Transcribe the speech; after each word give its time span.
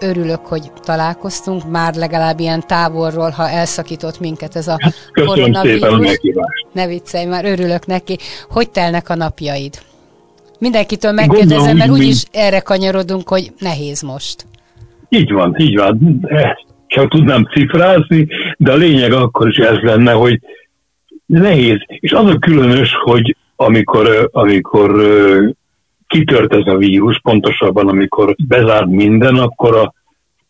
örülök, 0.00 0.46
hogy 0.46 0.72
találkoztunk, 0.82 1.70
már 1.70 1.94
legalább 1.94 2.40
ilyen 2.40 2.66
távolról, 2.66 3.30
ha 3.30 3.48
elszakított 3.48 4.20
minket 4.20 4.56
ez 4.56 4.68
a 4.68 4.76
hát, 4.78 4.94
koronavírus. 5.14 6.18
Ne 6.72 6.86
viccelj, 6.86 7.24
már 7.24 7.44
örülök 7.44 7.86
neki. 7.86 8.18
Hogy 8.48 8.70
telnek 8.70 9.08
a 9.08 9.14
napjaid? 9.14 9.78
Mindenkitől 10.58 11.12
megkérdezem, 11.12 11.76
mert 11.76 11.90
úgyis 11.90 12.24
erre 12.32 12.60
kanyarodunk, 12.60 13.28
hogy 13.28 13.52
nehéz 13.58 14.02
most. 14.02 14.46
Így 15.08 15.32
van, 15.32 15.54
így 15.58 15.76
van. 15.76 16.20
Csak 16.86 17.10
tudnám 17.10 17.48
cifrázni, 17.52 18.28
de 18.56 18.72
a 18.72 18.76
lényeg 18.76 19.12
akkor 19.12 19.48
is 19.48 19.56
ez 19.56 19.76
lenne, 19.82 20.12
hogy 20.12 20.40
nehéz. 21.26 21.76
És 21.86 22.12
az 22.12 22.26
a 22.26 22.38
különös, 22.38 22.94
hogy 23.04 23.36
amikor, 23.56 24.28
amikor 24.32 25.02
kitört 26.08 26.54
ez 26.54 26.66
a 26.66 26.76
vírus, 26.76 27.20
pontosabban 27.22 27.88
amikor 27.88 28.34
bezárt 28.48 28.86
minden, 28.86 29.36
akkor 29.36 29.76
a, 29.76 29.92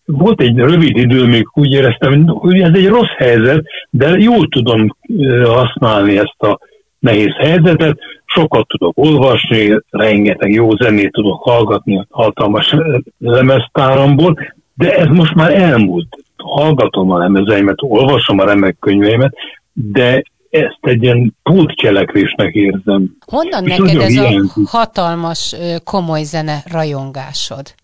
volt 0.04 0.40
egy 0.40 0.56
rövid 0.56 0.96
idő, 0.96 1.26
még 1.26 1.48
úgy 1.52 1.72
éreztem, 1.72 2.26
hogy 2.26 2.60
ez 2.60 2.74
egy 2.74 2.88
rossz 2.88 3.14
helyzet, 3.16 3.64
de 3.90 4.08
jól 4.08 4.48
tudom 4.48 4.96
használni 5.44 6.18
ezt 6.18 6.42
a 6.42 6.58
nehéz 6.98 7.34
helyzetet, 7.36 7.98
sokat 8.24 8.68
tudok 8.68 8.92
olvasni, 8.98 9.80
rengeteg 9.90 10.52
jó 10.52 10.76
zenét 10.76 11.12
tudok 11.12 11.42
hallgatni 11.42 11.98
a 11.98 12.06
hatalmas 12.10 12.74
lemeztáramból, 13.18 14.38
de 14.74 14.96
ez 14.96 15.06
most 15.06 15.34
már 15.34 15.54
elmúlt. 15.54 16.16
Hallgatom 16.36 17.10
a 17.10 17.18
lemezeimet, 17.18 17.76
olvasom 17.78 18.38
a 18.38 18.44
remek 18.44 18.76
könyveimet, 18.80 19.34
de 19.72 20.22
ezt 20.50 20.78
egy 20.80 21.02
ilyen 21.02 21.34
pótcselekvésnek 21.42 22.54
érzem. 22.54 23.16
Honnan 23.26 23.66
És 23.66 23.76
neked 23.76 24.00
ez 24.00 24.10
ilyen... 24.10 24.50
a 24.54 24.60
hatalmas, 24.68 25.56
komoly 25.84 26.22
zene 26.22 26.62
rajongásod? 26.72 27.74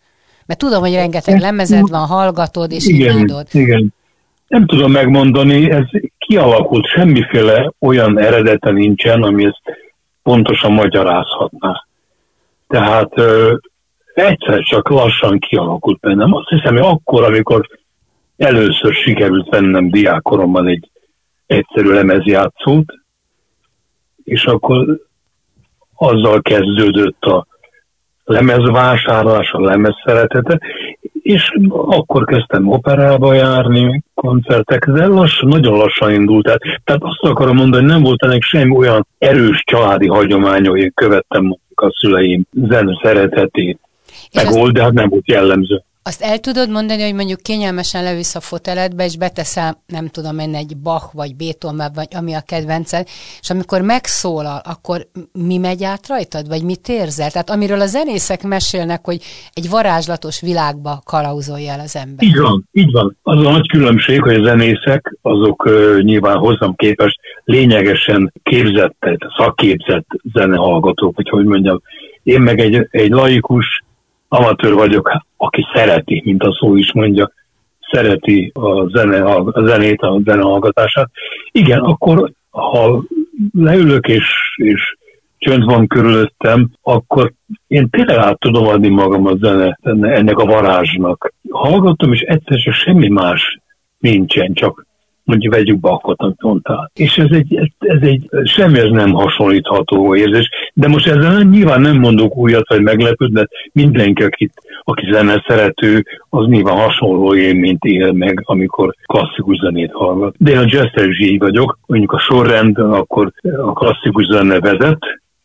Mert 0.47 0.61
tudom, 0.61 0.81
hogy 0.81 0.95
rengeteg 0.95 1.41
lemezed 1.41 1.89
van, 1.89 2.07
hallgatod 2.07 2.73
és 2.73 2.87
igen, 2.87 3.17
imádod. 3.17 3.47
Igen, 3.53 3.95
nem 4.49 4.67
tudom 4.67 4.91
megmondani, 4.91 5.71
ez 5.71 5.85
kialakult, 6.19 6.87
semmiféle 6.87 7.73
olyan 7.81 8.19
eredete 8.19 8.71
nincsen, 8.71 9.23
ami 9.23 9.45
ezt 9.45 9.63
pontosan 10.23 10.73
magyarázhatná. 10.73 11.87
Tehát 12.69 13.11
ö, 13.15 13.55
egyszer 14.15 14.61
csak 14.63 14.89
lassan 14.89 15.39
kialakult 15.39 16.01
bennem. 16.01 16.35
Azt 16.35 16.49
hiszem, 16.49 16.77
hogy 16.77 16.87
akkor, 16.87 17.25
amikor 17.25 17.69
először 18.37 18.95
sikerült 18.95 19.49
vennem 19.49 19.91
diákoromban 19.91 20.67
egy 20.69 20.91
egyszerű 21.47 21.89
lemezjátszót, 21.89 22.95
és 24.25 24.45
akkor 24.45 25.01
azzal 25.95 26.43
kezdődött 26.43 27.23
a 27.23 27.47
lemezvásárlás, 28.25 29.51
a 29.53 29.61
lemez 29.61 29.95
szeretete, 30.05 30.61
és 31.23 31.53
akkor 31.71 32.25
kezdtem 32.25 32.69
operába 32.69 33.35
járni, 33.35 34.03
koncertek, 34.15 34.91
de 34.91 35.07
lassan, 35.07 35.49
nagyon 35.49 35.77
lassan 35.77 36.13
indult. 36.13 36.45
Tehát, 36.45 36.61
tehát 36.85 37.03
azt 37.03 37.23
akarom 37.23 37.57
mondani, 37.57 37.83
hogy 37.83 37.93
nem 37.93 38.03
volt 38.03 38.23
ennek 38.23 38.43
semmi 38.43 38.77
olyan 38.77 39.07
erős 39.19 39.63
családi 39.65 40.07
hagyománya, 40.07 40.71
hogy 40.71 40.81
én 40.81 40.93
követtem 40.95 41.43
mondjuk 41.43 41.81
a 41.81 41.91
szüleim 42.01 42.47
zen 42.53 42.99
szeretetét. 43.03 43.79
Meg 44.35 44.47
volt, 44.53 44.73
de 44.73 44.83
hát 44.83 44.93
nem 44.93 45.09
volt 45.09 45.29
jellemző. 45.29 45.83
Azt 46.07 46.23
el 46.23 46.39
tudod 46.39 46.71
mondani, 46.71 47.03
hogy 47.03 47.15
mondjuk 47.15 47.41
kényelmesen 47.43 48.03
levisz 48.03 48.35
a 48.35 48.41
foteledbe, 48.41 49.05
és 49.05 49.17
beteszel, 49.17 49.83
nem 49.87 50.09
tudom 50.09 50.39
én, 50.39 50.55
egy 50.55 50.77
Bach, 50.83 51.15
vagy 51.15 51.37
Beethoven, 51.37 51.93
vagy 51.95 52.09
ami 52.17 52.33
a 52.35 52.41
kedvenced, 52.47 53.07
és 53.41 53.51
amikor 53.51 53.81
megszólal, 53.81 54.61
akkor 54.65 55.07
mi 55.33 55.59
megy 55.59 55.85
át 55.85 56.09
rajtad, 56.09 56.49
vagy 56.49 56.63
mit 56.63 56.89
érzel? 56.89 57.31
Tehát 57.31 57.51
amiről 57.51 57.81
a 57.81 57.87
zenészek 57.87 58.43
mesélnek, 58.43 59.05
hogy 59.05 59.21
egy 59.53 59.69
varázslatos 59.71 60.41
világba 60.41 61.03
kalauzolja 61.05 61.73
el 61.73 61.81
az 61.81 61.97
ember. 61.97 62.25
Így 62.27 62.39
van, 62.39 62.69
így 62.73 62.93
van. 62.93 63.17
Az 63.23 63.47
a 63.47 63.51
nagy 63.51 63.69
különbség, 63.69 64.23
hogy 64.23 64.35
a 64.35 64.43
zenészek, 64.43 65.17
azok 65.23 65.65
uh, 65.65 66.01
nyilván 66.01 66.37
hozzám 66.37 66.75
képest 66.75 67.19
lényegesen 67.45 68.33
képzett, 68.43 68.97
szakképzett 69.37 70.07
zenehallgatók, 70.35 71.17
vagy 71.17 71.29
hogy 71.29 71.45
mondjam. 71.45 71.81
Én 72.23 72.41
meg 72.41 72.61
egy, 72.61 72.87
egy 72.91 73.11
laikus, 73.11 73.84
amatőr 74.35 74.75
vagyok, 74.75 75.21
aki 75.37 75.67
szereti, 75.75 76.23
mint 76.25 76.43
a 76.43 76.57
szó 76.61 76.77
is 76.77 76.93
mondja, 76.93 77.31
szereti 77.91 78.53
a, 78.55 78.89
zene, 78.89 79.25
a 79.25 79.63
zenét, 79.67 80.01
a 80.01 80.21
zenehallgatását. 80.25 81.11
Igen, 81.53 81.81
akkor 81.81 82.33
ha 82.51 83.03
leülök 83.53 84.09
és, 84.09 84.27
és 84.57 84.97
csönd 85.39 85.65
van 85.65 85.87
körülöttem, 85.87 86.71
akkor 86.83 87.33
én 87.67 87.91
tényleg 87.91 88.17
át 88.17 88.39
tudom 88.39 88.67
adni 88.67 88.89
magam 88.89 89.27
a 89.27 89.37
zene, 89.37 89.79
ennek 90.01 90.39
a 90.39 90.45
varázsnak. 90.45 91.33
Hallgatom, 91.51 92.13
és 92.13 92.21
egyszer 92.21 92.59
csak 92.59 92.75
semmi 92.75 93.09
más 93.09 93.59
nincsen, 93.99 94.55
csak 94.55 94.87
mondjuk 95.25 95.55
vegyük 95.55 95.89
mondtál. 96.39 96.91
És 96.95 97.19
ez 97.19 97.31
egy, 97.31 97.73
ez, 97.79 98.01
egy 98.01 98.29
semmihez 98.45 98.91
nem 98.91 99.13
hasonlítható 99.13 100.17
érzés, 100.17 100.49
de 100.75 100.89
most 100.89 101.07
ezzel 101.07 101.43
nyilván 101.43 101.81
nem 101.81 101.99
mondok 101.99 102.37
újat, 102.37 102.69
vagy 102.69 102.83
meglepőt, 102.83 103.33
mert 103.33 103.51
mindenki, 103.73 104.23
akit, 104.23 104.53
aki 104.85 105.13
zene 105.13 105.45
szerető, 105.47 106.05
az 106.29 106.47
nyilván 106.47 106.77
hasonló 106.77 107.35
élményt 107.35 107.85
él 107.85 108.13
meg, 108.13 108.41
amikor 108.43 108.95
klasszikus 109.07 109.57
zenét 109.57 109.93
hallgat. 109.93 110.35
De 110.39 110.51
én 110.51 110.59
a 110.59 110.67
jazz 110.67 111.19
így 111.19 111.39
vagyok, 111.39 111.79
mondjuk 111.87 112.13
a 112.13 112.19
sorrend, 112.19 112.79
akkor 112.79 113.33
a 113.43 113.73
klasszikus 113.73 114.27
zene 114.27 114.61
vezet, 114.61 114.99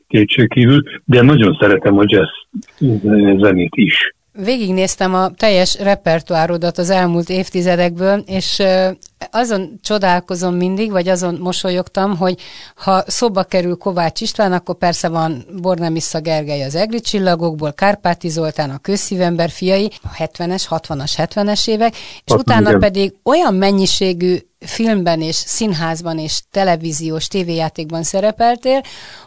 kétségkívül, 0.07 0.83
de 1.05 1.21
nagyon 1.21 1.57
szeretem 1.59 1.97
a 1.97 2.03
jazz 2.05 2.29
zenét 3.41 3.75
is. 3.75 4.13
Végignéztem 4.33 5.13
a 5.13 5.29
teljes 5.37 5.79
repertoárodat 5.79 6.77
az 6.77 6.89
elmúlt 6.89 7.29
évtizedekből, 7.29 8.23
és 8.25 8.61
azon 9.31 9.79
csodálkozom 9.81 10.55
mindig, 10.55 10.91
vagy 10.91 11.07
azon 11.07 11.35
mosolyogtam, 11.35 12.17
hogy 12.17 12.41
ha 12.75 13.03
szóba 13.07 13.43
kerül 13.43 13.75
Kovács 13.75 14.21
István, 14.21 14.53
akkor 14.53 14.75
persze 14.75 15.07
van 15.07 15.45
Bornemissza 15.61 16.19
Gergely 16.19 16.63
az 16.63 16.75
Egri 16.75 16.99
csillagokból, 16.99 17.73
Kárpáti 17.73 18.29
Zoltán 18.29 18.69
a 18.69 18.77
közszívember 18.77 19.49
fiai, 19.49 19.91
a 20.03 20.23
70-es, 20.23 20.63
60-as, 20.69 21.11
70-es 21.17 21.67
évek, 21.67 21.95
és 21.95 22.31
Hat, 22.31 22.39
utána 22.39 22.67
igen. 22.67 22.79
pedig 22.79 23.13
olyan 23.23 23.53
mennyiségű 23.53 24.37
filmben 24.59 25.21
és 25.21 25.35
színházban 25.35 26.19
és 26.19 26.41
televíziós 26.51 27.27
tévéjátékban 27.27 28.03
szerepeltél, 28.03 28.81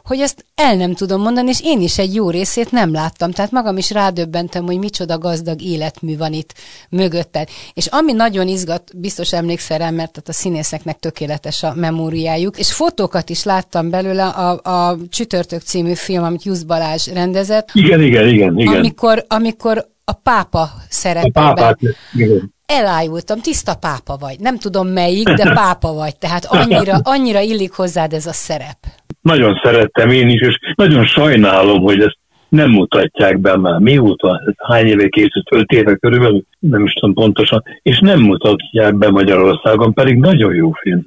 hogy 0.04 0.20
ezt 0.20 0.44
el 0.54 0.74
nem 0.74 0.94
tudom 0.94 1.20
mondani, 1.20 1.48
és 1.48 1.60
én 1.62 1.80
is 1.80 1.98
egy 1.98 2.14
jó 2.14 2.30
részét 2.30 2.70
nem 2.70 2.92
láttam. 2.92 3.30
Tehát 3.30 3.50
magam 3.50 3.76
is 3.76 3.90
rádöbbentem, 3.90 4.64
hogy 4.64 4.78
micsoda 4.78 5.18
gazdag 5.18 5.62
életmű 5.62 6.16
van 6.16 6.32
itt 6.32 6.54
mögötted. 6.88 7.48
És 7.72 7.86
ami 7.86 8.12
nagyon 8.12 8.48
izgat, 8.48 8.98
biztos 8.98 9.32
emlékszel 9.32 9.81
rá, 9.82 9.90
mert 9.90 10.22
a 10.28 10.32
színészeknek 10.32 10.98
tökéletes 10.98 11.62
a 11.62 11.72
memóriájuk, 11.74 12.58
és 12.58 12.72
fotókat 12.72 13.30
is 13.30 13.44
láttam 13.44 13.90
belőle 13.90 14.26
a, 14.26 14.60
a 14.62 14.96
Csütörtök 15.08 15.60
című 15.60 15.94
film, 15.94 16.24
amit 16.24 16.44
Jusz 16.44 16.62
Balázs 16.62 17.06
rendezett. 17.06 17.68
Igen, 17.72 18.02
igen, 18.02 18.28
igen. 18.28 18.58
igen. 18.58 18.74
Amikor, 18.74 19.24
amikor 19.28 19.86
a 20.04 20.12
pápa 20.12 20.70
szerepel. 20.88 21.30
A 21.50 21.52
pápát, 21.52 21.78
igen 22.14 22.52
elájultam, 22.72 23.40
tiszta 23.40 23.74
pápa 23.74 24.16
vagy. 24.16 24.40
Nem 24.40 24.58
tudom 24.58 24.88
melyik, 24.88 25.28
de 25.28 25.52
pápa 25.54 25.92
vagy. 25.92 26.16
Tehát 26.16 26.44
annyira, 26.44 26.98
annyira 27.02 27.40
illik 27.40 27.72
hozzád 27.72 28.12
ez 28.12 28.26
a 28.26 28.32
szerep. 28.32 28.78
Nagyon 29.20 29.60
szerettem 29.62 30.10
én 30.10 30.28
is, 30.28 30.40
és 30.40 30.56
nagyon 30.74 31.06
sajnálom, 31.06 31.82
hogy 31.82 32.00
ezt 32.00 32.18
nem 32.52 32.70
mutatják 32.70 33.38
be 33.38 33.56
már. 33.56 33.78
Mióta? 33.78 34.40
Hány 34.56 34.86
éve 34.86 35.08
készült? 35.08 35.46
Öt 35.50 35.70
éve 35.70 35.94
körülbelül? 35.94 36.44
Nem 36.58 36.84
is 36.84 36.92
tudom 36.92 37.14
pontosan. 37.14 37.62
És 37.82 38.00
nem 38.00 38.20
mutatják 38.20 38.94
be 38.94 39.10
Magyarországon, 39.10 39.92
pedig 39.92 40.16
nagyon 40.16 40.54
jó 40.54 40.70
film. 40.70 41.06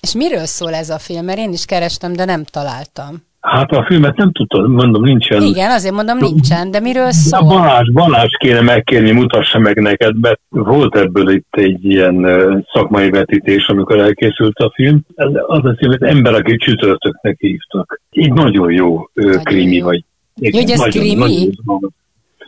És 0.00 0.14
miről 0.14 0.44
szól 0.44 0.74
ez 0.74 0.90
a 0.90 0.98
film? 0.98 1.24
Mert 1.24 1.38
én 1.38 1.52
is 1.52 1.64
kerestem, 1.64 2.12
de 2.12 2.24
nem 2.24 2.44
találtam. 2.44 3.22
Hát 3.40 3.72
a 3.72 3.84
filmet 3.88 4.16
nem 4.16 4.32
tudtam, 4.32 4.72
mondom, 4.72 5.02
nincsen. 5.02 5.42
Igen, 5.42 5.70
azért 5.70 5.94
mondom, 5.94 6.18
nincsen, 6.18 6.70
de 6.70 6.80
miről 6.80 7.10
szól? 7.10 7.40
A 7.40 7.46
Balázs, 7.46 7.90
Balázs 7.92 8.36
kéne 8.38 8.60
megkérni, 8.60 9.10
mutassa 9.10 9.58
meg 9.58 9.76
neked, 9.76 10.20
mert 10.20 10.40
volt 10.48 10.96
ebből 10.96 11.30
itt 11.30 11.54
egy 11.56 11.84
ilyen 11.84 12.26
szakmai 12.72 13.10
vetítés, 13.10 13.66
amikor 13.66 13.98
elkészült 13.98 14.58
a 14.58 14.72
film. 14.74 15.00
Az 15.46 15.64
a 15.64 15.74
film, 15.78 15.90
hogy 15.90 16.02
ember, 16.02 16.34
aki 16.34 16.56
csütörtöknek 16.56 17.36
hívtak. 17.38 18.00
Így 18.10 18.32
nagyon 18.32 18.72
jó 18.72 19.08
nagyon 19.12 19.42
krimi 19.42 19.76
jó. 19.76 19.84
vagy. 19.84 20.04
Jó, 20.34 20.58
hogy 20.58 20.70
ez 20.70 20.78
nagyon, 20.78 20.90
krimi? 20.90 21.50
Nagyon, 21.64 21.94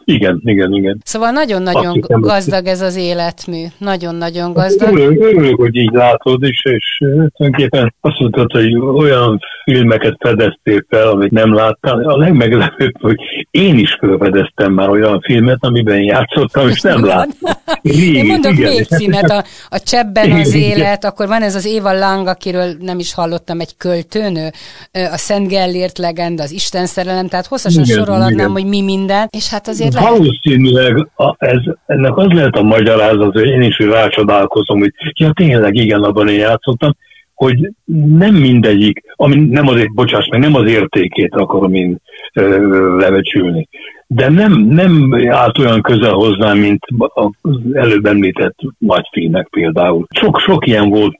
Igen, 0.08 0.40
igen, 0.44 0.72
igen. 0.72 1.00
Szóval 1.04 1.30
nagyon-nagyon 1.30 2.00
gazdag 2.00 2.66
ez 2.66 2.80
az 2.80 2.96
életmű. 2.96 3.64
Nagyon-nagyon 3.78 4.52
gazdag. 4.52 4.88
Örülök, 4.88 5.24
örülök, 5.24 5.56
hogy 5.56 5.76
így 5.76 5.92
látod 5.92 6.42
is, 6.42 6.64
és 6.64 6.96
tulajdonképpen 6.98 7.94
azt 8.00 8.18
mondtad, 8.18 8.52
hogy 8.52 8.76
olyan 8.76 9.40
filmeket 9.64 10.16
fedeztél 10.18 10.84
fel, 10.88 11.08
amit 11.08 11.30
nem 11.30 11.54
láttál. 11.54 12.02
A 12.02 12.16
legmeglepőbb, 12.16 12.92
hogy 13.00 13.16
én 13.50 13.78
is 13.78 13.96
felfedeztem 14.00 14.72
már 14.72 14.88
olyan 14.88 15.20
filmet, 15.20 15.58
amiben 15.60 16.02
játszottam, 16.02 16.68
és 16.68 16.80
nem 16.80 17.04
láttam. 17.04 17.52
Régi, 17.82 18.16
én 18.16 18.26
mondok 18.26 18.52
igen. 18.52 18.72
még 18.72 18.84
címet, 18.84 19.30
a, 19.30 19.44
a 19.68 19.78
Csebben 19.78 20.30
az 20.30 20.54
élet, 20.54 21.04
akkor 21.04 21.26
van 21.26 21.42
ez 21.42 21.54
az 21.54 21.66
Éva 21.66 21.92
Lang, 21.92 22.26
akiről 22.26 22.74
nem 22.80 22.98
is 22.98 23.14
hallottam, 23.14 23.60
egy 23.60 23.76
költőnő, 23.76 24.50
a 24.92 25.16
Szent 25.16 25.48
Gellért 25.48 25.98
legenda, 25.98 26.42
az 26.42 26.52
Isten 26.52 26.86
szerelem, 26.86 27.28
tehát 27.28 27.46
hosszasan 27.46 27.84
igen, 27.84 27.96
sorolhatnám, 27.96 28.50
hogy 28.50 28.64
mi 28.64 28.82
minden, 28.82 29.28
és 29.30 29.48
hát 29.48 29.68
azért 29.68 29.94
lehet... 29.96 30.18
Valószínűleg 30.18 31.08
a, 31.16 31.34
ez, 31.38 31.60
ennek 31.86 32.16
az 32.16 32.32
lehet 32.32 32.56
a 32.56 32.62
magyarázat, 32.62 33.32
hogy 33.32 33.46
én 33.46 33.62
is 33.62 33.78
rácsodálkozom, 33.78 34.78
hogy 34.78 34.92
ja 35.18 35.32
tényleg 35.32 35.74
igen, 35.74 36.02
abban 36.02 36.28
én 36.28 36.38
játszottam, 36.38 36.96
hogy 37.34 37.72
nem 38.18 38.34
mindegyik, 38.34 39.02
ami 39.16 39.36
nem 39.36 39.68
azért, 39.68 39.94
bocsáss 39.94 40.28
meg, 40.28 40.40
nem 40.40 40.54
az 40.54 40.70
értékét 40.70 41.34
akarom 41.34 41.74
én 41.74 42.00
ö, 42.32 42.96
levecsülni, 42.98 43.68
de 44.06 44.28
nem, 44.28 44.52
nem 44.52 45.14
állt 45.28 45.58
olyan 45.58 45.82
közel 45.82 46.12
hozzám, 46.12 46.58
mint 46.58 46.84
az 46.96 47.56
előbb 47.72 48.06
említett 48.06 48.58
nagyfilmek 48.78 49.48
például. 49.48 50.06
Sok-sok 50.10 50.66
ilyen 50.66 50.88
volt, 50.88 51.16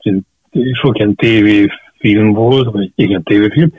sok 0.73 0.97
ilyen 0.97 1.15
tévéfilm 1.15 2.33
volt, 2.33 2.71
vagy 2.71 2.91
igen, 2.95 3.23
tévéfilm, 3.23 3.71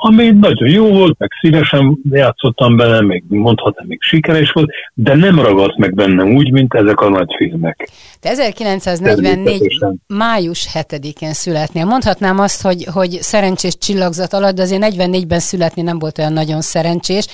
ami 0.00 0.30
nagyon 0.30 0.68
jó 0.68 0.88
volt, 0.88 1.18
meg 1.18 1.30
szívesen 1.40 1.98
játszottam 2.10 2.76
bele, 2.76 3.02
még 3.02 3.24
mondhatnám, 3.28 3.86
még 3.86 4.02
sikeres 4.02 4.50
volt, 4.50 4.70
de 4.94 5.14
nem 5.14 5.40
ragadt 5.40 5.76
meg 5.76 5.94
bennem 5.94 6.34
úgy, 6.34 6.52
mint 6.52 6.74
ezek 6.74 7.00
a 7.00 7.08
nagy 7.08 7.34
filmek. 7.36 7.88
Te 8.20 8.28
1944. 8.28 9.78
május 10.06 10.68
7-én 10.74 11.32
születnél. 11.32 11.84
Mondhatnám 11.84 12.38
azt, 12.38 12.62
hogy, 12.62 12.84
hogy 12.84 13.10
szerencsés 13.10 13.78
csillagzat 13.78 14.32
alatt, 14.32 14.54
de 14.54 14.62
azért 14.62 14.84
44-ben 14.84 15.40
születni 15.40 15.82
nem 15.82 15.98
volt 15.98 16.18
olyan 16.18 16.32
nagyon 16.32 16.60
szerencsés, 16.60 17.26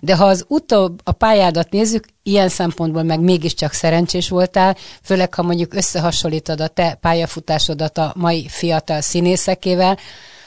de 0.00 0.16
ha 0.16 0.24
az 0.24 0.44
utóbb 0.48 1.00
a 1.04 1.12
pályádat 1.12 1.70
nézzük, 1.70 2.04
ilyen 2.22 2.48
szempontból 2.48 3.02
meg 3.02 3.20
mégiscsak 3.20 3.72
szerencsés 3.72 4.28
voltál, 4.28 4.76
főleg 5.02 5.34
ha 5.34 5.42
mondjuk 5.42 5.74
összehasonlítod 5.74 6.60
a 6.60 6.68
te 6.68 6.98
pályafutásodat 7.00 7.98
a 7.98 8.12
mai 8.16 8.46
fiatal 8.48 9.00
színészekével, 9.00 9.98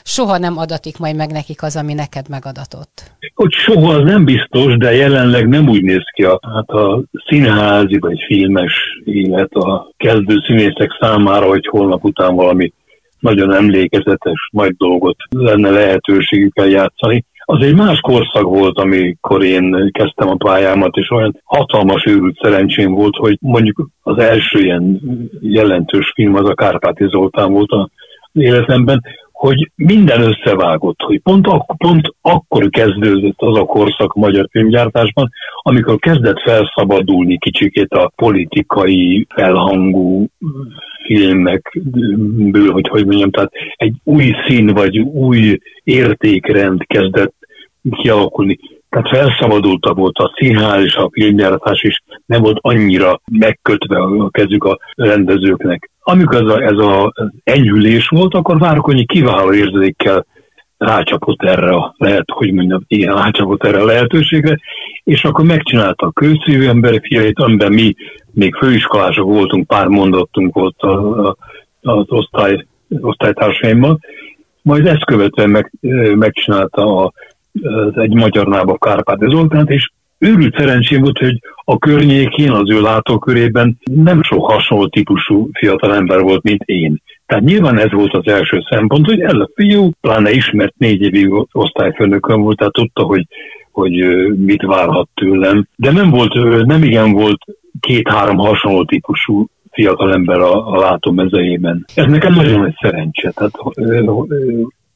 soha 0.05 0.37
nem 0.37 0.57
adatik 0.57 0.97
majd 0.97 1.15
meg 1.15 1.31
nekik 1.31 1.63
az, 1.63 1.75
ami 1.75 1.93
neked 1.93 2.29
megadatott? 2.29 3.11
Hogy 3.33 3.51
soha 3.51 3.93
az 3.93 4.03
nem 4.03 4.25
biztos, 4.25 4.77
de 4.77 4.93
jelenleg 4.93 5.47
nem 5.47 5.69
úgy 5.69 5.83
néz 5.83 6.03
ki 6.13 6.23
a, 6.23 6.39
hát 6.53 6.69
a 6.69 7.03
színházi 7.27 7.97
vagy 7.99 8.19
filmes 8.27 8.73
élet 9.05 9.51
a 9.53 9.91
kezdő 9.97 10.41
színészek 10.45 10.97
számára, 10.99 11.47
hogy 11.47 11.67
holnap 11.67 12.03
után 12.03 12.35
valami 12.35 12.73
nagyon 13.19 13.53
emlékezetes 13.53 14.49
nagy 14.51 14.75
dolgot 14.75 15.17
lenne 15.29 15.69
lehetőségük 15.69 16.57
eljátszani. 16.57 17.25
Az 17.47 17.65
egy 17.65 17.75
más 17.75 17.99
korszak 17.99 18.43
volt, 18.43 18.77
amikor 18.77 19.43
én 19.43 19.91
kezdtem 19.91 20.29
a 20.29 20.35
pályámat, 20.35 20.95
és 20.95 21.11
olyan 21.11 21.41
hatalmas 21.43 22.05
őrült 22.05 22.39
szerencsém 22.41 22.91
volt, 22.93 23.15
hogy 23.15 23.37
mondjuk 23.41 23.89
az 24.01 24.17
első 24.17 24.59
ilyen 24.59 25.01
jelentős 25.41 26.11
film 26.15 26.35
az 26.35 26.49
a 26.49 26.53
Kárpáti 26.53 27.07
Zoltán 27.07 27.51
volt 27.51 27.71
az 27.71 27.87
életemben, 28.33 29.01
hogy 29.35 29.71
minden 29.75 30.21
összevágott, 30.21 30.99
hogy 31.01 31.21
pont, 31.21 31.47
ak- 31.47 31.77
pont 31.77 32.15
akkor 32.21 32.69
kezdődött 32.69 33.35
az 33.37 33.57
a 33.57 33.65
korszak 33.65 34.13
magyar 34.13 34.47
filmgyártásban, 34.51 35.29
amikor 35.61 35.99
kezdett 35.99 36.39
felszabadulni 36.39 37.37
kicsikét 37.37 37.91
a 37.91 38.11
politikai 38.15 39.27
felhangú 39.29 40.25
filmekből, 41.05 42.71
hogy 42.71 42.87
hogy 42.87 43.05
mondjam, 43.05 43.31
tehát 43.31 43.51
egy 43.75 43.95
új 44.03 44.31
szín 44.47 44.67
vagy 44.67 44.99
új 44.99 45.59
értékrend 45.83 46.85
kezdett 46.87 47.33
kialakulni. 48.01 48.59
Tehát 48.95 49.09
felszabadulta 49.09 49.93
volt 49.93 50.17
a 50.17 50.33
színház 50.35 50.83
és 50.83 50.95
a 50.95 51.09
filmgyártás 51.11 51.83
is, 51.83 52.03
nem 52.25 52.41
volt 52.41 52.57
annyira 52.61 53.21
megkötve 53.31 53.97
a 53.97 54.29
kezük 54.29 54.63
a 54.63 54.79
rendezőknek. 54.95 55.89
Amikor 55.99 56.35
ez 56.35 56.49
a, 56.49 56.61
ez 56.61 56.77
a 56.77 57.13
enyhülés 57.43 58.07
volt, 58.07 58.33
akkor 58.33 58.59
Várkonyi 58.59 59.05
kiváló 59.05 59.53
érzékkel 59.53 60.25
rácsapott 60.77 61.43
erre 61.43 61.69
a 61.69 61.93
lehet, 61.97 62.25
hogy 62.27 62.53
mondjam, 62.53 62.83
ilyen 62.87 63.15
rácsapott 63.15 63.63
erre 63.63 63.81
a 63.81 63.85
lehetőségre, 63.85 64.59
és 65.03 65.23
akkor 65.23 65.45
megcsinálta 65.45 66.05
a 66.05 66.11
kőszívű 66.11 66.67
ember 66.67 66.99
fiait, 67.01 67.39
amiben 67.39 67.73
mi 67.73 67.95
még 68.31 68.55
főiskolások 68.55 69.25
voltunk, 69.25 69.67
pár 69.67 69.87
mondatunk 69.87 70.53
volt 70.53 70.81
az 71.81 72.05
osztály, 72.07 72.65
osztálytársaimmal, 72.99 73.99
majd 74.61 74.85
ezt 74.87 75.05
követően 75.05 75.49
meg, 75.49 75.71
megcsinálta 76.15 77.03
a, 77.03 77.11
egy 77.95 78.13
magyar 78.13 78.47
nába 78.47 78.77
Kárpát 78.77 79.19
Zoltánt, 79.19 79.69
és 79.69 79.91
őrült 80.17 80.57
szerencsém 80.57 81.01
volt, 81.01 81.17
hogy 81.17 81.39
a 81.63 81.77
környékén, 81.77 82.51
az 82.51 82.69
ő 82.69 82.81
látókörében 82.81 83.77
nem 83.83 84.23
sok 84.23 84.51
hasonló 84.51 84.87
típusú 84.87 85.49
fiatal 85.53 85.95
ember 85.95 86.21
volt, 86.21 86.43
mint 86.43 86.61
én. 86.63 87.01
Tehát 87.25 87.43
nyilván 87.43 87.79
ez 87.79 87.91
volt 87.91 88.13
az 88.13 88.27
első 88.27 88.63
szempont, 88.69 89.05
hogy 89.05 89.19
ez 89.19 89.33
a 89.33 89.49
fiú, 89.55 89.89
pláne 90.01 90.31
ismert 90.31 90.73
négy 90.77 91.01
évig 91.01 91.45
osztályfőnökön 91.51 92.41
volt, 92.41 92.57
tehát 92.57 92.73
tudta, 92.73 93.03
hogy, 93.03 93.27
hogy 93.71 93.91
mit 94.37 94.61
várhat 94.61 95.09
tőlem. 95.13 95.67
De 95.75 95.91
nem 95.91 96.09
volt, 96.09 96.65
nem 96.65 96.83
igen 96.83 97.11
volt 97.11 97.39
két-három 97.79 98.37
hasonló 98.37 98.85
típusú 98.85 99.47
fiatal 99.71 100.13
ember 100.13 100.39
a, 100.39 100.71
a 100.71 100.79
látómezejében. 100.79 101.85
Ez 101.95 102.05
nekem 102.05 102.33
nagyon 102.33 102.59
nagy 102.59 102.75
szerencse. 102.81 103.31
Tehát 103.31 103.51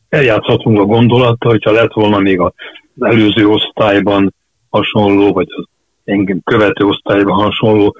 eljátszhatunk 0.09 0.79
a 0.79 0.85
gondolattal, 0.85 1.51
hogyha 1.51 1.71
lett 1.71 1.93
volna 1.93 2.19
még 2.19 2.39
az 2.39 2.51
előző 2.99 3.47
osztályban 3.47 4.33
hasonló, 4.69 5.33
vagy 5.33 5.47
az 5.49 5.65
engem 6.03 6.41
követő 6.43 6.85
osztályban 6.85 7.43
hasonló 7.43 7.95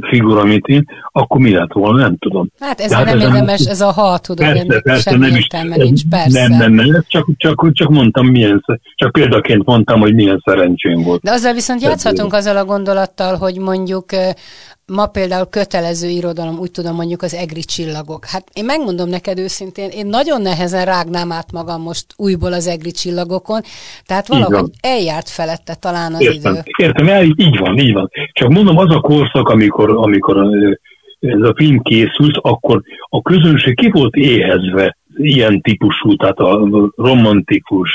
figura, 0.00 0.44
mint 0.44 0.66
én, 0.66 0.84
akkor 1.12 1.40
mi 1.40 1.52
lett 1.52 1.72
volna, 1.72 1.98
nem 1.98 2.16
tudom. 2.16 2.48
Hát 2.60 2.80
ez 2.80 2.92
hát 2.92 3.04
nem 3.04 3.18
érdemes, 3.18 3.66
ez 3.66 3.80
a 3.80 3.92
ha, 3.92 4.18
tudom, 4.18 4.46
persze, 4.46 4.80
persze, 4.80 5.16
nem 5.16 5.36
is, 5.36 5.46
nincs, 5.76 6.08
persze. 6.10 6.48
Nem, 6.48 6.58
nem, 6.58 6.72
nem, 6.72 7.04
csak, 7.08 7.28
csak, 7.36 7.72
csak 7.72 7.88
mondtam, 7.88 8.26
milyen, 8.26 8.64
csak 8.94 9.12
példaként 9.12 9.64
mondtam, 9.64 10.00
hogy 10.00 10.14
milyen 10.14 10.42
szerencsém 10.44 11.02
volt. 11.02 11.22
De 11.22 11.30
azzal 11.30 11.52
viszont 11.52 11.82
játszhatunk 11.82 12.32
azzal 12.32 12.56
a 12.56 12.64
gondolattal, 12.64 13.36
hogy 13.36 13.58
mondjuk 13.58 14.06
ma 14.92 15.06
például 15.06 15.46
kötelező 15.46 16.08
irodalom, 16.08 16.58
úgy 16.58 16.70
tudom 16.70 16.94
mondjuk 16.94 17.22
az 17.22 17.34
egri 17.34 17.60
csillagok. 17.60 18.24
Hát 18.24 18.44
én 18.52 18.64
megmondom 18.64 19.08
neked 19.08 19.38
őszintén, 19.38 19.90
én 19.90 20.06
nagyon 20.06 20.42
nehezen 20.42 20.84
rágnám 20.84 21.32
át 21.32 21.52
magam 21.52 21.82
most 21.82 22.06
újból 22.16 22.52
az 22.52 22.66
egri 22.66 22.90
csillagokon, 22.90 23.60
tehát 24.06 24.26
valahogy 24.26 24.70
eljárt 24.80 25.28
felette 25.28 25.74
talán 25.74 26.14
az 26.14 26.20
értem, 26.20 26.52
idő. 26.52 26.62
Értem, 26.78 27.08
el, 27.08 27.24
így 27.24 27.58
van, 27.58 27.78
így 27.78 27.92
van. 27.92 28.10
Csak 28.32 28.48
mondom, 28.48 28.78
az 28.78 28.94
a 28.94 29.00
korszak, 29.00 29.48
amikor, 29.48 29.90
amikor 29.90 30.36
ez 31.20 31.40
a 31.40 31.54
film 31.56 31.82
készült, 31.82 32.38
akkor 32.40 32.82
a 33.08 33.22
közönség 33.22 33.76
ki 33.76 33.90
volt 33.90 34.14
éhezve 34.14 34.96
ilyen 35.16 35.60
típusú, 35.60 36.16
tehát 36.16 36.38
a 36.38 36.68
romantikus, 36.96 37.90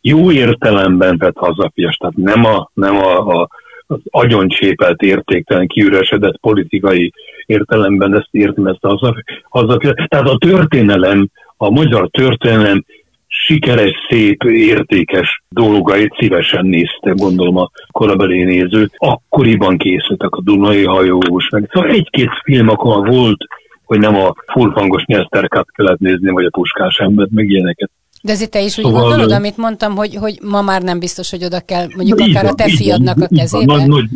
jó 0.00 0.30
értelemben 0.30 1.18
vett 1.18 1.36
hazafias, 1.36 1.96
tehát 1.96 2.16
nem 2.16 2.44
a, 2.44 2.70
nem 2.74 2.96
a, 2.96 3.40
a 3.40 3.48
az 3.92 4.00
agyoncsépelt 4.10 5.00
értéktelen, 5.00 5.66
kiüresedett 5.66 6.40
politikai 6.40 7.12
értelemben 7.46 8.14
ezt 8.14 8.28
értem, 8.30 8.66
ezt 8.66 8.84
az, 8.84 9.00
az, 9.48 9.76
Tehát 10.08 10.28
a 10.28 10.38
történelem, 10.38 11.28
a 11.56 11.70
magyar 11.70 12.08
történelem 12.10 12.84
sikeres, 13.26 13.92
szép, 14.08 14.42
értékes 14.44 15.42
dolgait 15.48 16.14
szívesen 16.18 16.66
nézte, 16.66 17.12
gondolom 17.14 17.56
a 17.56 17.70
korabeli 17.90 18.44
néző. 18.44 18.90
Akkoriban 18.96 19.78
készültek 19.78 20.30
a 20.30 20.42
Dunai 20.42 20.84
hajós, 20.84 21.48
meg 21.48 21.68
szóval 21.72 21.90
egy-két 21.90 22.30
film 22.44 22.68
akkor 22.68 23.08
volt, 23.08 23.44
hogy 23.84 23.98
nem 23.98 24.14
a 24.14 24.32
fullhangos 24.52 25.04
nyeszterkát 25.04 25.66
kellett 25.72 25.98
nézni, 25.98 26.30
vagy 26.30 26.44
a 26.44 26.50
puskás 26.50 26.96
embert, 26.96 27.30
meg 27.30 27.48
ilyeneket. 27.48 27.90
De 28.22 28.32
azért 28.32 28.50
te 28.50 28.60
is 28.60 28.78
úgy 28.78 28.84
szóval, 28.84 29.00
gondolod, 29.00 29.32
amit 29.32 29.56
mondtam, 29.56 29.94
hogy, 29.94 30.14
hogy 30.14 30.38
ma 30.42 30.62
már 30.62 30.82
nem 30.82 30.98
biztos, 30.98 31.30
hogy 31.30 31.44
oda 31.44 31.60
kell 31.60 31.86
mondjuk 31.96 32.20
akár 32.20 32.42
van, 32.42 32.52
a 32.52 32.54
te 32.54 32.68
fiadnak 32.68 33.18
van, 33.18 33.28
a 33.30 33.36
kezébe? 33.36 33.64
Van, 33.64 33.88
nagy, 33.88 34.08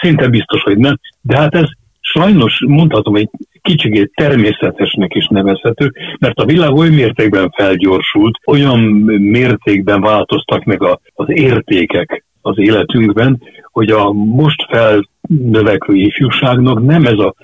szinte 0.00 0.28
biztos, 0.28 0.62
hogy 0.62 0.78
nem. 0.78 0.98
De 1.20 1.36
hát 1.36 1.54
ez 1.54 1.68
sajnos 2.00 2.64
mondhatom, 2.66 3.16
egy 3.16 3.30
kicsit 3.62 4.10
természetesnek 4.14 5.14
is 5.14 5.26
nevezhető, 5.26 5.92
mert 6.18 6.38
a 6.38 6.44
világ 6.44 6.74
oly 6.74 6.88
mértékben 6.88 7.50
felgyorsult, 7.50 8.38
olyan 8.46 8.78
mértékben 9.18 10.00
változtak 10.00 10.64
meg 10.64 10.82
a, 10.82 11.00
az 11.14 11.26
értékek 11.28 12.24
az 12.40 12.58
életünkben, 12.58 13.42
hogy 13.72 13.90
a 13.90 14.12
most 14.12 14.66
felnövekvő 14.68 15.94
ifjúságnak 15.94 16.84
nem 16.84 17.06
ez 17.06 17.18
a 17.18 17.34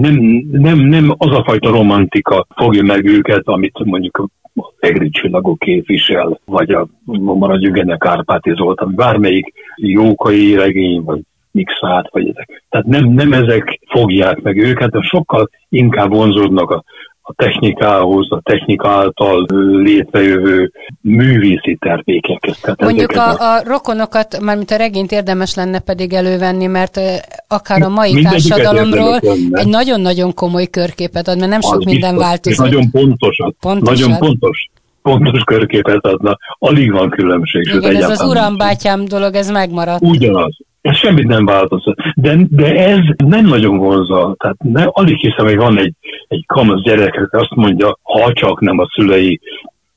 nem, 0.00 0.44
nem, 0.50 0.78
nem 0.78 1.14
az 1.18 1.30
a 1.30 1.44
fajta 1.44 1.70
romantika 1.70 2.46
fogja 2.56 2.82
meg 2.82 3.04
őket, 3.04 3.42
amit 3.44 3.84
mondjuk 3.84 4.18
az 4.54 4.64
egri 4.78 5.10
csillagok 5.10 5.58
képvisel, 5.58 6.40
vagy 6.44 6.70
a 6.70 6.86
maradjuk 7.14 7.78
ennek 7.78 7.98
Kárpáti 7.98 8.52
Zoltán, 8.54 8.94
bármelyik 8.94 9.52
jókai 9.76 10.54
regény, 10.54 11.02
vagy 11.02 11.20
mixát, 11.50 12.10
vagy 12.10 12.28
ezek. 12.28 12.64
Tehát 12.68 12.86
nem, 12.86 13.08
nem 13.08 13.32
ezek 13.32 13.80
fogják 13.88 14.40
meg 14.40 14.56
őket, 14.56 14.90
de 14.90 15.00
sokkal 15.00 15.48
inkább 15.68 16.10
vonzódnak 16.10 16.70
a, 16.70 16.84
a 17.22 17.32
technikához, 17.34 18.30
a 18.30 18.40
technika 18.42 18.88
által 18.88 19.46
létrejövő 19.82 20.72
művészi 21.00 21.76
termékekhez. 21.80 22.58
Tehát 22.60 22.80
Mondjuk 22.80 23.10
a, 23.10 23.54
a 23.54 23.62
rokonokat, 23.64 24.40
mármint 24.40 24.70
a 24.70 24.76
regényt 24.76 25.12
érdemes 25.12 25.54
lenne 25.54 25.78
pedig 25.78 26.12
elővenni, 26.12 26.66
mert 26.66 27.00
akár 27.48 27.82
a 27.82 27.88
mai 27.88 28.22
társadalomról 28.22 29.18
egy 29.50 29.68
nagyon-nagyon 29.68 30.34
komoly 30.34 30.66
körképet 30.66 31.28
ad, 31.28 31.38
mert 31.38 31.50
nem 31.50 31.60
sok 31.60 31.84
minden 31.84 32.10
biztos, 32.10 32.28
változik. 32.28 32.58
Nagyon 32.58 32.90
pontosat. 32.90 33.54
Pontosat. 33.60 33.98
Nagyon 33.98 34.18
pontos 34.18 34.70
pontos 35.02 35.42
körképet 35.44 36.06
adna, 36.06 36.38
alig 36.58 36.92
van 36.92 37.10
különbség. 37.10 37.62
Igen, 37.74 37.96
ez 37.96 38.10
az 38.10 38.20
uram 38.20 38.56
bátyám 38.56 39.04
dolog, 39.04 39.34
ez 39.34 39.50
megmaradt. 39.50 40.02
Ugyanaz. 40.02 40.56
Ez 40.82 40.96
semmit 40.96 41.26
nem 41.26 41.44
változott. 41.44 41.96
De, 42.14 42.36
de 42.50 42.74
ez 42.74 43.00
nem 43.16 43.46
nagyon 43.46 43.78
vonza. 43.78 44.34
Tehát 44.38 44.56
ne, 44.62 44.84
alig 44.84 45.16
hiszem, 45.16 45.46
hogy 45.46 45.56
van 45.56 45.78
egy, 45.78 45.94
egy 46.28 46.44
kamasz 46.46 46.82
gyerek, 46.82 47.14
aki 47.14 47.36
azt 47.36 47.54
mondja, 47.54 47.98
ha 48.02 48.32
csak 48.32 48.60
nem 48.60 48.78
a 48.78 48.88
szülei 48.92 49.40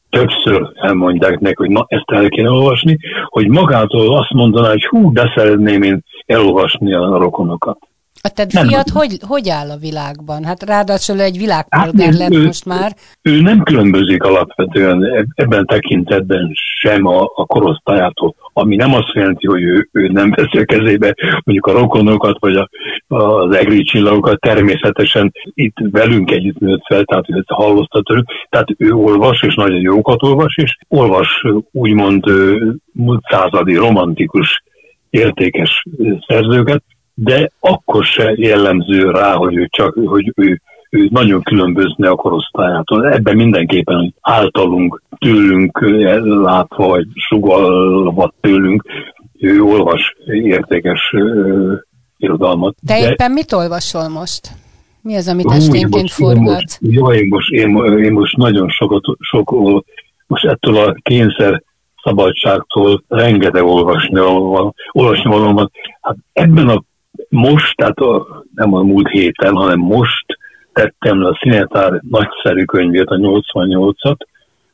többször 0.10 0.72
elmondják 0.76 1.40
neki, 1.40 1.56
hogy 1.56 1.70
na, 1.70 1.86
ezt 1.88 2.12
el 2.12 2.30
kéne 2.30 2.50
olvasni, 2.50 2.98
hogy 3.26 3.48
magától 3.48 4.18
azt 4.18 4.32
mondaná, 4.32 4.70
hogy 4.70 4.86
hú, 4.86 5.12
de 5.14 5.32
szeretném 5.36 5.82
én 5.82 6.04
elolvasni 6.26 6.94
a 6.94 7.18
rokonokat. 7.18 7.78
A 8.26 8.30
te 8.30 8.46
nem, 8.50 8.68
fiat 8.68 8.90
hogy, 8.90 9.18
hogy 9.28 9.50
áll 9.50 9.70
a 9.70 9.78
világban? 9.78 10.44
Hát 10.44 10.64
ráadásul 10.64 11.22
egy 11.22 11.38
világpolgár 11.38 12.06
hát, 12.06 12.18
lett 12.18 12.34
ő, 12.34 12.46
most 12.46 12.66
már. 12.66 12.92
Ő 13.22 13.42
nem 13.42 13.64
különbözik 13.64 14.24
alapvetően. 14.24 15.28
Ebben 15.36 15.66
tekintetben 15.66 16.52
sem 16.80 17.06
a, 17.06 17.22
a 17.22 17.46
korosztályától, 17.46 18.36
ami 18.54 18.76
nem 18.76 18.94
azt 18.94 19.14
jelenti, 19.14 19.48
hogy 19.48 19.64
ő, 19.64 19.90
ő 19.92 20.08
nem 20.08 20.30
veszi 20.36 20.58
a 20.58 20.66
kezébe 20.66 21.16
mondjuk 21.44 21.66
a 21.66 21.72
rokonokat, 21.72 22.38
vagy 22.40 22.56
a, 22.56 22.70
az 23.08 23.56
egri 23.56 23.84
csillagokat, 23.84 24.40
természetesen 24.40 25.32
itt 25.54 25.78
velünk 25.92 26.32
együtt 26.32 26.60
nőtt 26.60 26.86
fel, 26.86 27.04
tehát 27.04 27.30
ő 27.30 27.44
hallozta 27.48 28.02
tőlük, 28.02 28.26
tehát 28.50 28.68
ő 28.78 28.92
olvas, 28.92 29.42
és 29.42 29.56
nagyon 29.56 29.82
jókat 29.82 30.24
olvas, 30.24 30.58
és 30.58 30.78
olvas 30.88 31.44
úgymond 31.72 32.24
századi 33.30 33.76
romantikus 33.76 34.64
értékes 35.10 35.84
szerzőket, 36.28 36.84
de 37.16 37.52
akkor 37.60 38.04
se 38.04 38.34
jellemző 38.36 39.10
rá, 39.10 39.34
hogy 39.34 39.56
ő 39.56 39.68
csak, 39.72 40.00
hogy 40.06 40.32
ő, 40.36 40.62
ő 40.90 41.08
nagyon 41.12 41.42
különbözne 41.42 42.10
a 42.10 42.16
korosztályától. 42.16 43.10
Ebben 43.10 43.36
mindenképpen 43.36 44.14
általunk, 44.22 45.02
tőlünk 45.18 45.80
látva, 46.44 46.88
vagy 46.88 47.08
sugalva 47.14 48.34
tőlünk, 48.42 48.84
ő 49.40 49.62
olvas 49.62 50.16
értékes 50.26 51.14
irodalmat. 52.18 52.76
Te 52.86 53.00
de... 53.00 53.10
éppen 53.10 53.32
mit 53.32 53.52
olvasol 53.52 54.08
most? 54.08 54.52
Mi 55.02 55.16
az, 55.16 55.28
amit 55.28 55.52
esténként 55.52 56.12
forgatsz? 56.12 56.78
Jó, 56.82 57.14
én 57.14 57.28
most, 57.28 57.52
én, 57.52 57.76
én 58.04 58.12
most 58.12 58.38
nagyon 58.38 58.70
sokat, 58.70 59.04
sok, 59.20 59.56
most 60.28 60.46
ettől 60.46 60.78
a 60.78 60.96
kényszer 61.02 61.64
szabadságtól 62.04 63.04
rengeteg 63.08 63.64
olvasni, 63.64 64.20
olvasni 64.92 65.30
valóban. 65.30 65.72
Hát 66.02 66.16
ebben 66.34 66.70
a 66.70 66.84
most, 67.30 67.76
tehát 67.76 67.98
a, 67.98 68.44
nem 68.56 68.74
a 68.74 68.84
múlt 68.84 69.08
héten, 69.08 69.56
hanem 69.56 69.80
most 69.80 70.26
tettem 70.74 71.22
le 71.22 71.28
a 71.28 71.38
Színetár 71.42 72.02
nagyszerű 72.10 72.64
könyvét, 72.64 73.08
a 73.08 73.16
88-at, 73.16 74.18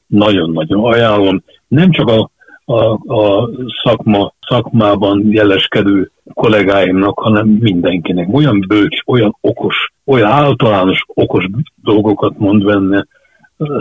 nagyon-nagyon 0.07 0.83
ajánlom. 0.83 1.43
Nem 1.67 1.91
csak 1.91 2.07
a, 2.07 2.29
a, 2.65 3.13
a 3.15 3.49
szakma, 3.83 4.33
szakmában 4.47 5.31
jeleskedő 5.31 6.11
kollégáimnak, 6.33 7.19
hanem 7.19 7.47
mindenkinek. 7.47 8.27
Olyan 8.33 8.65
bölcs, 8.67 9.01
olyan 9.05 9.37
okos, 9.41 9.93
olyan 10.05 10.31
általános 10.31 11.03
okos 11.07 11.45
dolgokat 11.83 12.37
mond 12.37 12.65
benne, 12.65 13.05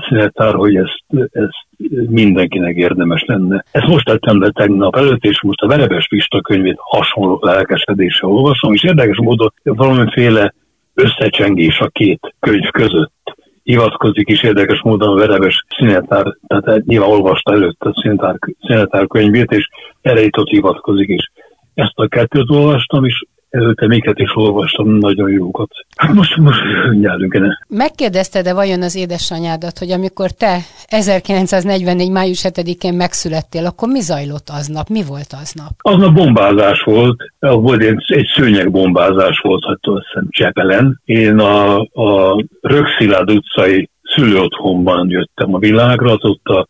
színetár, 0.08 0.54
hogy 0.54 0.76
ezt, 0.76 1.04
ezt 1.30 1.66
mindenkinek 2.08 2.76
érdemes 2.76 3.25
lenne. 3.26 3.64
Ezt 3.70 3.87
most 3.87 4.04
tettem 4.04 4.40
le 4.40 4.50
tegnap 4.50 4.96
előtt, 4.96 5.25
és 5.25 5.42
most 5.42 5.60
a 5.60 5.66
Verebes 5.66 6.08
Pista 6.08 6.40
könyvét 6.40 6.76
hasonló 6.78 7.38
lelkesedéssel 7.42 8.28
olvasom, 8.28 8.72
és 8.72 8.82
érdekes 8.82 9.16
módon 9.16 9.52
valamiféle 9.62 10.54
összecsengés 10.94 11.78
a 11.78 11.88
két 11.88 12.34
könyv 12.40 12.70
között 12.70 13.38
hivatkozik 13.62 14.28
is 14.28 14.42
érdekes 14.42 14.82
módon 14.82 15.08
a 15.08 15.20
Verebes 15.20 15.64
színetár, 15.76 16.37
tehát 16.46 16.84
nyilván 16.84 17.10
olvasta 17.10 17.52
előtt 17.52 17.80
a 17.80 18.00
színetár, 18.00 18.38
színetár 18.60 19.06
könyvét, 19.06 19.50
és 19.50 19.68
erre 20.00 20.22
itt 20.22 20.38
ott 20.38 20.49
hivatkozik 20.49 21.08
is. 21.08 21.32
Ezt 21.75 21.92
a 21.94 22.08
kettőt 22.08 22.50
olvastam, 22.50 23.04
és 23.04 23.25
előtte 23.50 23.87
miket 23.87 24.19
is 24.19 24.37
olvastam, 24.37 24.88
nagyon 24.88 25.30
jókat. 25.30 25.71
Most, 26.14 26.37
most 26.37 26.61
nyerünk 27.00 27.35
enne. 27.35 27.64
Megkérdezte 27.69 28.42
de 28.42 28.54
vajon 28.54 28.83
az 28.83 28.97
édesanyádat, 28.97 29.78
hogy 29.78 29.90
amikor 29.90 30.30
te 30.30 30.59
1944. 30.87 32.11
május 32.11 32.40
7-én 32.49 32.95
megszülettél, 32.95 33.66
akkor 33.66 33.88
mi 33.88 34.00
zajlott 34.00 34.49
aznap? 34.49 34.88
Mi 34.88 35.02
volt 35.09 35.33
aznap? 35.42 35.71
Aznap 35.78 36.14
bombázás 36.14 36.80
volt, 36.83 37.33
volt 37.38 37.83
egy, 37.83 38.04
egy 38.07 38.26
szőnyegbombázás 38.35 39.38
volt, 39.38 39.64
hát 39.64 39.78
azt 39.80 40.07
hiszem 40.07 40.26
Csepelen. 40.30 41.00
Én 41.04 41.38
a, 41.38 41.78
a 41.80 42.45
Rökszilád 42.61 43.30
utcai 43.30 43.90
szülőotthonban 44.02 45.11
jöttem 45.11 45.54
a 45.54 45.59
világra, 45.59 46.12
az 46.12 46.25
ott 46.25 46.47
a 46.47 46.66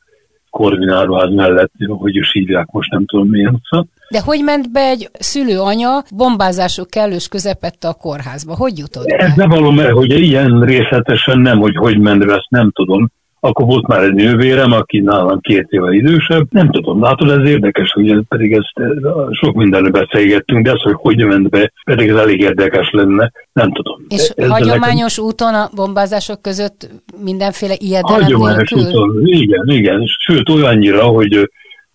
Korvináruház 0.51 1.35
mellett, 1.35 1.73
hogy 1.87 2.17
is 2.17 2.33
hívják, 2.33 2.67
most 2.71 2.91
nem 2.91 3.07
tudom 3.07 3.29
milyen 3.29 3.55
utca 3.55 3.87
de 4.11 4.21
hogy 4.25 4.41
ment 4.45 4.73
be 4.73 4.81
egy 4.81 5.11
szülő 5.19 5.61
anya 5.61 6.03
bombázások 6.17 6.91
kellős 6.91 7.29
közepette 7.29 7.89
a 7.89 7.95
kórházba? 7.95 8.55
Hogy 8.57 8.79
jutott 8.79 9.07
be? 9.07 9.17
Ez 9.17 9.33
nem 9.37 9.49
való, 9.49 9.71
mert 9.71 9.93
hogy 9.93 10.21
ilyen 10.21 10.61
részletesen 10.61 11.39
nem, 11.39 11.59
hogy 11.59 11.77
hogy 11.77 11.99
ment 11.99 12.27
be, 12.27 12.33
ezt 12.33 12.51
nem 12.51 12.71
tudom. 12.71 13.11
Akkor 13.43 13.67
volt 13.67 13.87
már 13.87 14.03
egy 14.03 14.13
nővérem, 14.13 14.73
aki 14.73 14.99
nálam 14.99 15.41
két 15.41 15.67
éve 15.69 15.93
idősebb. 15.93 16.47
Nem 16.51 16.71
tudom, 16.71 17.03
látod, 17.03 17.31
ez 17.31 17.49
érdekes, 17.49 17.91
hogy 17.93 18.11
ez 18.11 18.19
pedig 18.29 18.53
ezt 18.53 18.91
sok 19.31 19.55
mindenről 19.55 19.91
beszélgettünk, 19.91 20.65
de 20.65 20.73
az, 20.73 20.83
hogy 20.83 20.95
hogy 20.97 21.25
ment 21.25 21.49
be, 21.49 21.73
pedig 21.85 22.09
ez 22.09 22.17
elég 22.17 22.41
érdekes 22.41 22.91
lenne, 22.91 23.33
nem 23.53 23.73
tudom. 23.73 24.05
És 24.09 24.29
ez 24.37 24.49
hagyományos 24.49 25.17
nekem... 25.17 25.25
úton 25.25 25.55
a 25.55 25.71
bombázások 25.75 26.43
között 26.43 26.91
mindenféle 27.23 27.75
ijedelem 27.79 28.23
Hagyományos 28.23 28.71
nélkül? 28.71 28.93
úton, 28.93 29.21
igen, 29.25 29.69
igen. 29.69 30.07
Sőt, 30.19 30.49
olyannyira, 30.49 31.03
hogy 31.03 31.51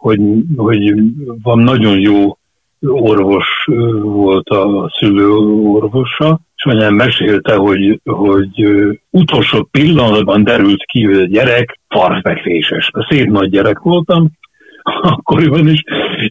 hogy, 0.06 0.20
hogy 0.56 0.94
van 1.42 1.60
nagyon 1.60 2.00
jó 2.00 2.38
orvos 2.82 3.48
volt 4.02 4.50
a 4.50 4.92
szülő 4.98 5.30
orvosa, 5.64 6.40
és 6.56 6.66
anyám 6.66 6.94
mesélte, 6.94 7.56
hogy, 7.56 8.00
hogy 8.04 8.66
utolsó 9.10 9.64
pillanatban 9.72 10.44
derült 10.44 10.84
ki, 10.84 11.06
hogy 11.06 11.18
a 11.18 11.26
gyerek 11.26 11.80
farfekvéses. 11.88 12.92
Szép 13.10 13.28
nagy 13.30 13.50
gyerek 13.50 13.80
voltam, 13.80 14.28
akkoriban 15.14 15.68
is, 15.68 15.84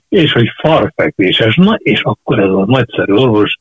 és 0.08 0.32
hogy 0.32 0.48
farfekvéses. 0.58 1.56
Na, 1.56 1.74
és 1.78 2.02
akkor 2.02 2.38
ez 2.38 2.50
a 2.50 2.64
nagyszerű 2.66 3.12
orvos, 3.12 3.58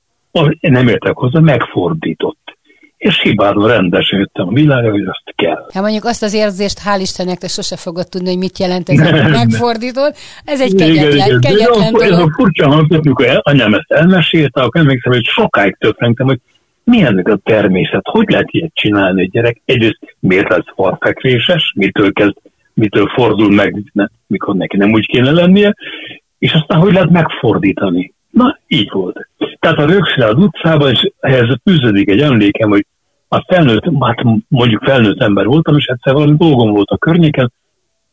nem 0.60 0.88
értek 0.88 1.16
hozzá, 1.16 1.40
megfordított 1.40 2.43
és 3.04 3.20
hibádon 3.22 3.68
rendesen 3.68 4.20
jöttem 4.20 4.48
a 4.48 4.52
világra, 4.52 4.92
hogy 4.92 5.06
azt 5.06 5.36
kell. 5.36 5.66
Hát 5.74 5.84
mondjuk 5.84 6.06
azt 6.06 6.24
az 6.24 6.34
érzést, 6.34 6.80
hál' 6.86 7.00
Istennek, 7.02 7.38
te 7.38 7.48
sose 7.48 7.76
fogod 7.78 8.10
tudni, 8.10 8.28
hogy 8.28 8.38
mit 8.38 8.60
jelent 8.60 8.90
ez, 8.90 9.10
hogy 9.10 9.32
megfordítod. 9.32 10.14
Ez 10.46 10.62
egy 10.62 10.76
kegyetlen, 10.76 11.12
igen, 11.12 11.28
igen. 11.28 11.40
kegyetlen 11.40 11.92
dolog. 11.92 12.12
Ez 12.12 12.18
a 12.18 12.34
furcsa 12.36 12.68
hangzott, 12.68 13.06
amikor 13.06 13.40
anyám 13.42 13.74
ezt 13.74 13.92
elmesélte, 13.92 14.62
akkor 14.62 14.82
emlékszem, 14.82 15.12
hogy 15.12 15.26
sokáig 15.26 15.76
töprengtem, 15.80 16.28
hogy 16.28 16.40
mi 16.84 17.02
ennek 17.02 17.28
a 17.28 17.40
természet, 17.44 18.02
hogy 18.04 18.30
lehet 18.30 18.48
ilyet 18.52 18.72
csinálni 18.74 19.22
egy 19.22 19.32
gyerek? 19.32 19.62
Egyrészt 19.66 20.16
miért 20.20 20.50
lesz 20.50 20.74
farfekvéses, 20.76 21.74
mitől 21.76 22.14
kezd, 22.14 22.38
mitől 22.74 23.08
fordul 23.08 23.52
meg, 23.52 23.84
ne, 23.94 24.06
mikor 24.28 24.56
neki 24.56 24.78
nem 24.78 24.92
úgy 24.92 25.08
kéne 25.08 25.32
lennie, 25.32 25.76
és 26.40 26.52
aztán 26.52 26.80
hogy 26.80 26.94
lehet 26.94 27.10
megfordítani. 27.10 28.14
Na, 28.30 28.60
így 28.68 28.92
volt. 28.92 29.28
Tehát 29.60 29.78
a 29.78 29.86
Rögszilárd 29.86 30.40
utcában, 30.40 30.90
és 30.90 31.12
ehhez 31.20 31.58
fűződik 31.64 32.10
egy 32.10 32.22
emlékem, 32.22 32.70
hogy 32.70 32.86
a 33.34 33.44
felnőtt, 33.48 33.84
hát 34.00 34.24
mondjuk 34.48 34.84
felnőtt 34.84 35.22
ember 35.22 35.46
voltam, 35.46 35.78
és 35.78 35.86
egyszer 35.86 36.14
valami 36.14 36.36
dolgom 36.38 36.72
volt 36.72 36.90
a 36.90 36.98
környéken, 36.98 37.52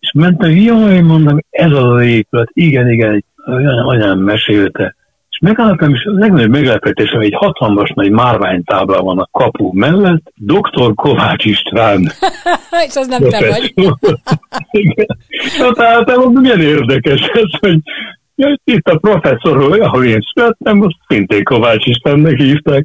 és 0.00 0.12
mentem, 0.14 0.50
jaj, 0.50 1.00
mondom, 1.00 1.38
ez 1.50 1.70
az 1.72 1.84
az 1.84 2.02
épület, 2.02 2.48
igen, 2.52 2.90
igen, 2.90 3.24
olyan 3.46 3.78
anyám 3.78 4.18
mesélte, 4.18 4.94
és 5.30 5.38
megálltam, 5.40 5.94
és 5.94 6.04
a 6.04 6.10
legnagyobb 6.10 6.50
meglepetésem, 6.50 7.20
egy 7.20 7.34
hatalmas 7.34 7.92
nagy 7.94 8.10
márványtábla 8.10 9.02
van 9.02 9.18
a 9.18 9.28
kapu 9.30 9.70
mellett, 9.72 10.32
dr. 10.34 10.94
Kovács 10.94 11.44
István. 11.44 12.00
és 12.86 12.94
az 12.94 13.06
nem 13.06 13.20
te 13.20 13.48
vagy. 13.48 13.72
igen. 14.70 15.06
Hát 15.58 15.80
általában 15.80 16.32
milyen 16.32 16.60
érdekes 16.60 17.20
ez, 17.20 17.58
hogy 17.60 17.80
itt 18.64 18.88
a 18.88 18.98
professzor, 18.98 19.80
ahol 19.80 20.04
én 20.04 20.20
születtem, 20.32 20.76
most 20.76 20.96
szintén 21.08 21.44
Kovács 21.44 21.86
Istennek 21.86 22.36
hívták, 22.36 22.84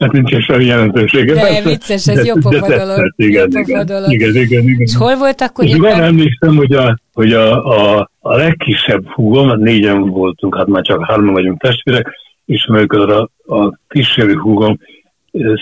Hát 0.00 0.12
nincsen 0.12 0.40
semmi 0.40 0.64
jelentősége. 0.64 1.34
De 1.34 1.40
persze, 1.40 1.68
vicces, 1.68 2.08
ez 2.08 2.26
jó 2.26 2.34
pofa 2.34 2.76
dolog. 2.76 3.12
Igen, 3.16 3.48
igen, 3.50 3.86
igen, 4.10 4.34
igen, 4.34 4.62
igen. 4.62 4.80
És 4.80 4.96
hol 4.96 5.16
volt 5.16 5.40
akkor? 5.40 5.64
És 5.64 5.76
van 5.76 6.00
emlékszem, 6.00 6.56
hogy 6.56 6.72
a, 6.72 6.98
hogy 7.12 7.32
a, 7.32 7.66
a, 7.66 8.10
a 8.20 8.36
legkisebb 8.36 9.06
húgom, 9.06 9.48
hát 9.48 9.58
négyen 9.58 10.08
voltunk, 10.08 10.56
hát 10.56 10.66
már 10.66 10.82
csak 10.82 11.04
hárman 11.04 11.32
vagyunk 11.32 11.60
testvérek, 11.60 12.14
és 12.44 12.66
amikor 12.66 13.10
a, 13.10 13.30
a 13.56 13.78
kísérő 13.88 14.34
húgom 14.34 14.78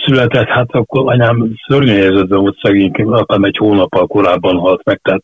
született, 0.05 0.47
hát 0.47 0.71
akkor 0.71 1.11
anyám 1.11 1.53
szörnyű 1.67 1.91
helyzetben 1.91 2.39
volt 2.39 2.57
szegényként, 2.61 3.09
apám 3.09 3.43
egy 3.43 3.57
hónappal 3.57 4.07
korábban 4.07 4.55
halt 4.57 4.83
meg, 4.83 4.99
tehát 5.03 5.23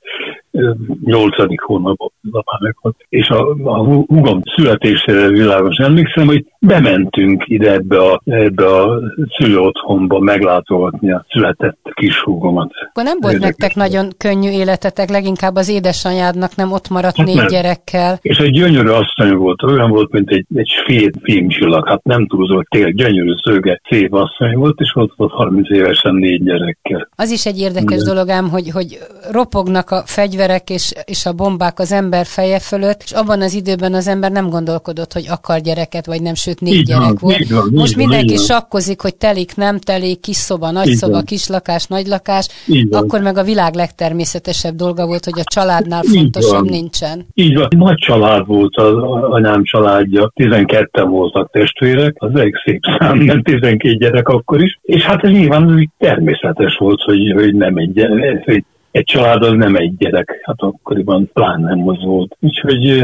nyolcadik 1.04 1.62
hónapban 1.62 2.12
apám 2.32 2.60
meghalt. 2.62 2.96
És 3.10 3.30
a, 3.30 3.56
a 3.64 3.84
húgom 3.84 4.42
születésére 4.56 5.28
világos 5.28 5.78
emlékszem, 5.78 6.26
hogy 6.26 6.46
bementünk 6.60 7.44
ide 7.48 7.72
ebbe 7.72 8.00
a, 8.00 8.22
ebbe 8.26 8.66
a 8.66 9.00
szülőotthonba 9.38 10.20
meglátogatni 10.20 11.12
a 11.12 11.26
született 11.30 11.78
kis 11.94 12.20
húgomat. 12.20 12.72
Akkor 12.90 13.04
nem 13.04 13.18
volt 13.20 13.34
Érdekes 13.34 13.56
nektek 13.58 13.76
nagyon 13.76 14.10
könnyű 14.18 14.50
életetek, 14.50 15.10
leginkább 15.10 15.56
az 15.56 15.70
édesanyádnak 15.70 16.56
nem 16.56 16.72
ott 16.72 16.90
maradt 16.90 17.18
hát 17.18 17.26
négy 17.26 17.36
nem. 17.36 17.48
gyerekkel. 17.48 18.20
És 18.22 18.38
egy 18.38 18.52
gyönyörű 18.52 18.90
asszony 18.90 19.36
volt, 19.36 19.64
olyan 19.64 19.90
volt, 19.90 20.12
mint 20.12 20.30
egy, 20.30 20.46
egy 20.56 20.72
fél 20.86 21.10
filmcsillag, 21.24 21.88
hát 21.88 22.04
nem 22.04 22.28
túlzó, 22.28 22.64
tényleg 22.70 22.96
gyönyörű 22.96 23.34
szőge, 23.44 23.82
szép 23.90 24.14
asszony 24.14 24.56
volt, 24.56 24.80
és 24.80 24.96
ott 24.96 25.14
volt 25.16 25.32
30 25.32 25.70
évesen 25.70 26.16
négy 26.16 26.44
gyerekkel. 26.44 27.10
Az 27.16 27.32
is 27.32 27.46
egy 27.46 27.60
érdekes 27.60 28.02
Igen. 28.02 28.06
dolog 28.06 28.30
ám, 28.30 28.50
hogy, 28.50 28.70
hogy 28.70 28.98
ropognak 29.32 29.92
a 29.92 30.04
fegyverek 30.06 30.70
és, 30.70 30.94
és 31.06 31.26
a 31.26 31.34
bombák 31.34 31.80
az 31.80 31.92
ember 31.92 32.26
feje 32.26 32.60
fölött, 32.60 33.02
és 33.04 33.12
abban 33.12 33.42
az 33.42 33.54
időben 33.54 33.94
az 33.94 34.08
ember 34.08 34.32
nem 34.32 34.50
gondolkodott, 34.50 35.14
hogy 35.14 35.26
akar 35.30 35.60
gyereket, 35.60 36.06
vagy 36.06 36.22
nem, 36.22 36.34
sőt 36.48 36.62
négy 36.62 36.74
így 36.74 36.86
gyerek 36.86 37.02
van, 37.02 37.18
volt. 37.20 37.40
Így 37.40 37.52
van, 37.52 37.70
Most 37.74 37.92
így 37.92 37.98
mindenki 37.98 38.36
van, 38.36 38.46
sakkozik, 38.46 39.02
hogy 39.02 39.16
telik, 39.16 39.56
nem 39.56 39.80
telik, 39.80 40.20
kis 40.20 40.36
szoba, 40.36 40.72
nagy 40.72 40.88
így 40.88 40.96
szoba, 40.96 41.14
van. 41.14 41.26
kis 41.26 41.48
lakás, 41.48 41.86
nagy 41.86 42.08
lakás, 42.08 42.48
így 42.68 42.88
akkor 42.92 43.22
meg 43.22 43.38
a 43.38 43.44
világ 43.44 43.74
legtermészetesebb 43.74 44.76
dolga 44.76 45.06
volt, 45.06 45.26
hogy 45.26 45.40
a 45.40 45.52
családnál 45.54 46.04
így 46.04 46.14
fontosabb 46.14 46.64
van. 46.64 46.70
nincsen. 46.70 47.26
Így 47.34 47.56
van, 47.58 47.68
nagy 47.78 47.98
család 47.98 48.46
volt 48.46 48.76
az 48.76 48.94
anyám 49.30 49.64
családja, 49.64 50.32
12 50.34 51.04
voltak 51.04 51.52
testvérek, 51.52 52.16
az 52.18 52.36
elég 52.36 52.56
szép 52.66 52.80
szám, 52.98 53.18
nem 53.18 53.42
12 53.42 53.96
gyerek 53.96 54.28
akkor 54.28 54.62
is, 54.62 54.80
és 54.82 55.04
hát 55.04 55.24
ez 55.24 55.32
nyilván 55.32 55.92
természetes 55.98 56.76
volt, 56.78 57.02
hogy, 57.02 57.32
hogy 57.36 57.56
nem 57.56 57.78
egy, 57.78 58.08
hogy 58.46 58.64
egy 58.92 59.04
család 59.04 59.44
az 59.44 59.52
nem 59.52 59.76
egy 59.76 59.98
gyerek, 59.98 60.40
hát 60.44 60.62
akkoriban 60.62 61.30
plán 61.34 61.62
nem 61.62 61.88
az 61.88 62.04
volt. 62.04 62.38
Úgyhogy 62.40 63.04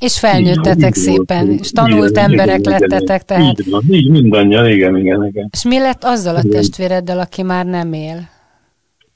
és 0.00 0.18
felnőttetek 0.18 0.96
így, 0.96 1.02
szépen, 1.02 1.46
volt, 1.46 1.60
és 1.60 1.70
tanult 1.70 2.10
igen, 2.10 2.24
emberek 2.30 2.58
igen, 2.58 2.78
lettetek, 2.78 3.22
tehát... 3.22 3.58
Így 3.58 3.70
van, 3.70 3.82
így 3.90 4.08
mindannyian, 4.08 4.68
igen, 4.68 4.96
igen, 4.96 5.26
igen. 5.26 5.48
És 5.52 5.64
mi 5.64 5.78
lett 5.78 6.04
azzal 6.04 6.36
a 6.36 6.42
testvéreddel, 6.50 7.18
aki 7.18 7.42
már 7.42 7.66
nem 7.66 7.92
él? 7.92 8.28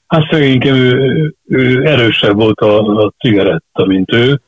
Hát 0.07 0.31
szegényként 0.31 0.75
ő, 0.75 1.33
ő 1.45 1.85
erősebb 1.85 2.35
volt 2.35 2.59
a, 2.59 3.03
a 3.03 3.13
cigaretta, 3.19 3.85
mint 3.85 4.13
ő, 4.13 4.41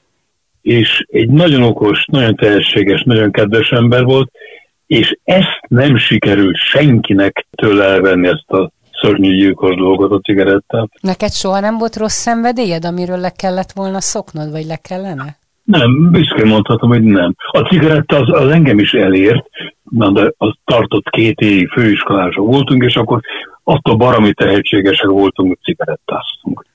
és 0.61 1.05
egy 1.11 1.29
nagyon 1.29 1.61
okos, 1.61 2.05
nagyon 2.11 2.35
tehetséges, 2.35 3.03
nagyon 3.03 3.31
kedves 3.31 3.69
ember 3.69 4.03
volt, 4.03 4.31
és 4.87 5.17
ezt 5.23 5.59
nem 5.67 5.97
sikerült 5.97 6.55
senkinek 6.55 7.47
tőle 7.55 7.83
elvenni 7.83 8.27
ezt 8.27 8.49
a 8.49 8.71
szörnyű 9.01 9.35
gyilkos 9.35 9.75
dolgot 9.75 10.11
a 10.11 10.19
cigarettát. 10.19 10.89
Neked 11.01 11.31
soha 11.31 11.59
nem 11.59 11.77
volt 11.77 11.95
rossz 11.95 12.17
szenvedélyed, 12.17 12.85
amiről 12.85 13.17
le 13.17 13.29
kellett 13.29 13.71
volna 13.71 14.01
szoknod, 14.01 14.51
vagy 14.51 14.65
le 14.65 14.75
kellene? 14.75 15.37
Nem, 15.67 16.11
büszkén 16.11 16.47
mondhatom, 16.47 16.89
hogy 16.89 17.03
nem. 17.03 17.35
A 17.51 17.59
cigaretta 17.59 18.15
az, 18.15 18.41
az 18.41 18.49
engem 18.49 18.79
is 18.79 18.93
elért, 18.93 19.45
de 19.83 20.33
az 20.37 20.53
tartott 20.65 21.09
két 21.09 21.39
évig 21.39 21.67
főiskolások 21.69 22.45
voltunk, 22.45 22.83
és 22.83 22.95
akkor 22.95 23.19
attól 23.63 23.95
barami 23.95 24.33
tehetségesek 24.33 25.07
voltunk, 25.07 25.47
hogy 25.47 25.57
cigarettáztunk. 25.63 26.65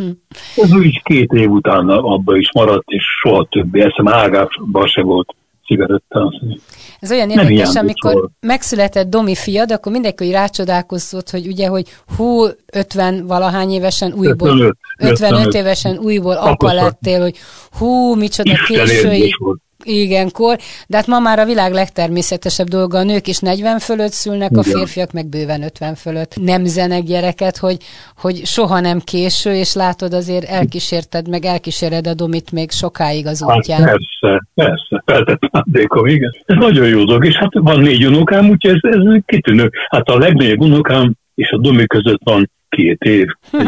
Ez 0.62 0.74
úgy 0.74 1.02
két 1.02 1.32
év 1.32 1.50
után 1.50 1.88
abba 1.88 2.36
is 2.36 2.52
maradt, 2.52 2.88
és 2.88 3.04
soha 3.20 3.44
többé 3.44 3.80
eszem 3.80 4.08
ágában 4.08 4.86
se 4.86 5.02
volt 5.02 5.34
cigarettázni. 5.66 6.58
Ez 7.00 7.10
olyan 7.10 7.30
érdekes, 7.30 7.74
amikor 7.74 8.12
szól. 8.12 8.30
megszületett 8.40 9.10
Domi 9.10 9.34
fiad, 9.34 9.72
akkor 9.72 9.92
mindenki 9.92 10.30
rácsodálkozott, 10.30 11.30
hogy 11.30 11.46
ugye, 11.46 11.66
hogy 11.66 11.88
hú, 12.16 12.44
50 12.72 13.26
valahány 13.26 13.70
évesen 13.70 14.12
újból, 14.12 14.48
55, 14.48 14.76
55, 14.98 15.20
55 15.20 15.54
évesen 15.54 15.98
újból 15.98 16.36
apa 16.36 16.72
lettél, 16.72 17.20
hogy 17.20 17.36
hú, 17.78 18.14
micsoda 18.14 18.52
késői 18.66 19.34
igen, 19.84 20.30
kor, 20.30 20.56
de 20.86 20.96
hát 20.96 21.06
ma 21.06 21.18
már 21.18 21.38
a 21.38 21.44
világ 21.44 21.72
legtermészetesebb 21.72 22.66
dolga, 22.66 22.98
a 22.98 23.02
nők 23.02 23.26
is 23.26 23.38
40 23.38 23.78
fölött 23.78 24.12
szülnek, 24.12 24.50
Igen. 24.50 24.62
a 24.62 24.76
férfiak 24.76 25.12
meg 25.12 25.28
bőven 25.28 25.62
50 25.62 25.94
fölött. 25.94 26.36
Nem 26.40 26.64
zenek 26.64 27.02
gyereket, 27.02 27.56
hogy, 27.56 27.76
hogy 28.16 28.44
soha 28.44 28.80
nem 28.80 28.98
késő, 29.00 29.54
és 29.54 29.74
látod 29.74 30.12
azért 30.12 30.44
elkísérted, 30.44 31.28
meg 31.28 31.44
elkíséred 31.44 32.06
a 32.06 32.14
domit 32.14 32.52
még 32.52 32.70
sokáig 32.70 33.26
az 33.26 33.44
hát 33.48 33.56
útján. 33.56 33.82
Hát 33.82 33.96
persze, 33.96 34.46
persze, 34.54 35.02
feltett 35.04 35.40
szándékom, 35.52 36.06
igen. 36.06 36.30
Ez 36.44 36.56
nagyon 36.56 36.88
jó 36.88 37.04
dolog, 37.04 37.26
és 37.26 37.34
hát 37.34 37.50
van 37.52 37.80
négy 37.80 38.06
unokám, 38.06 38.48
úgyhogy 38.48 38.80
ez, 38.82 38.90
ez 38.92 39.20
kitűnő. 39.26 39.70
Hát 39.88 40.08
a 40.08 40.18
legnagyobb 40.18 40.60
unokám 40.60 41.14
és 41.34 41.50
a 41.50 41.58
domi 41.58 41.86
között 41.86 42.20
van 42.24 42.50
két 42.68 43.00
év. 43.00 43.26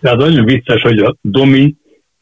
Tehát 0.00 0.18
nagyon 0.18 0.44
vicces, 0.44 0.82
hogy 0.82 0.98
a 0.98 1.16
domi 1.20 1.74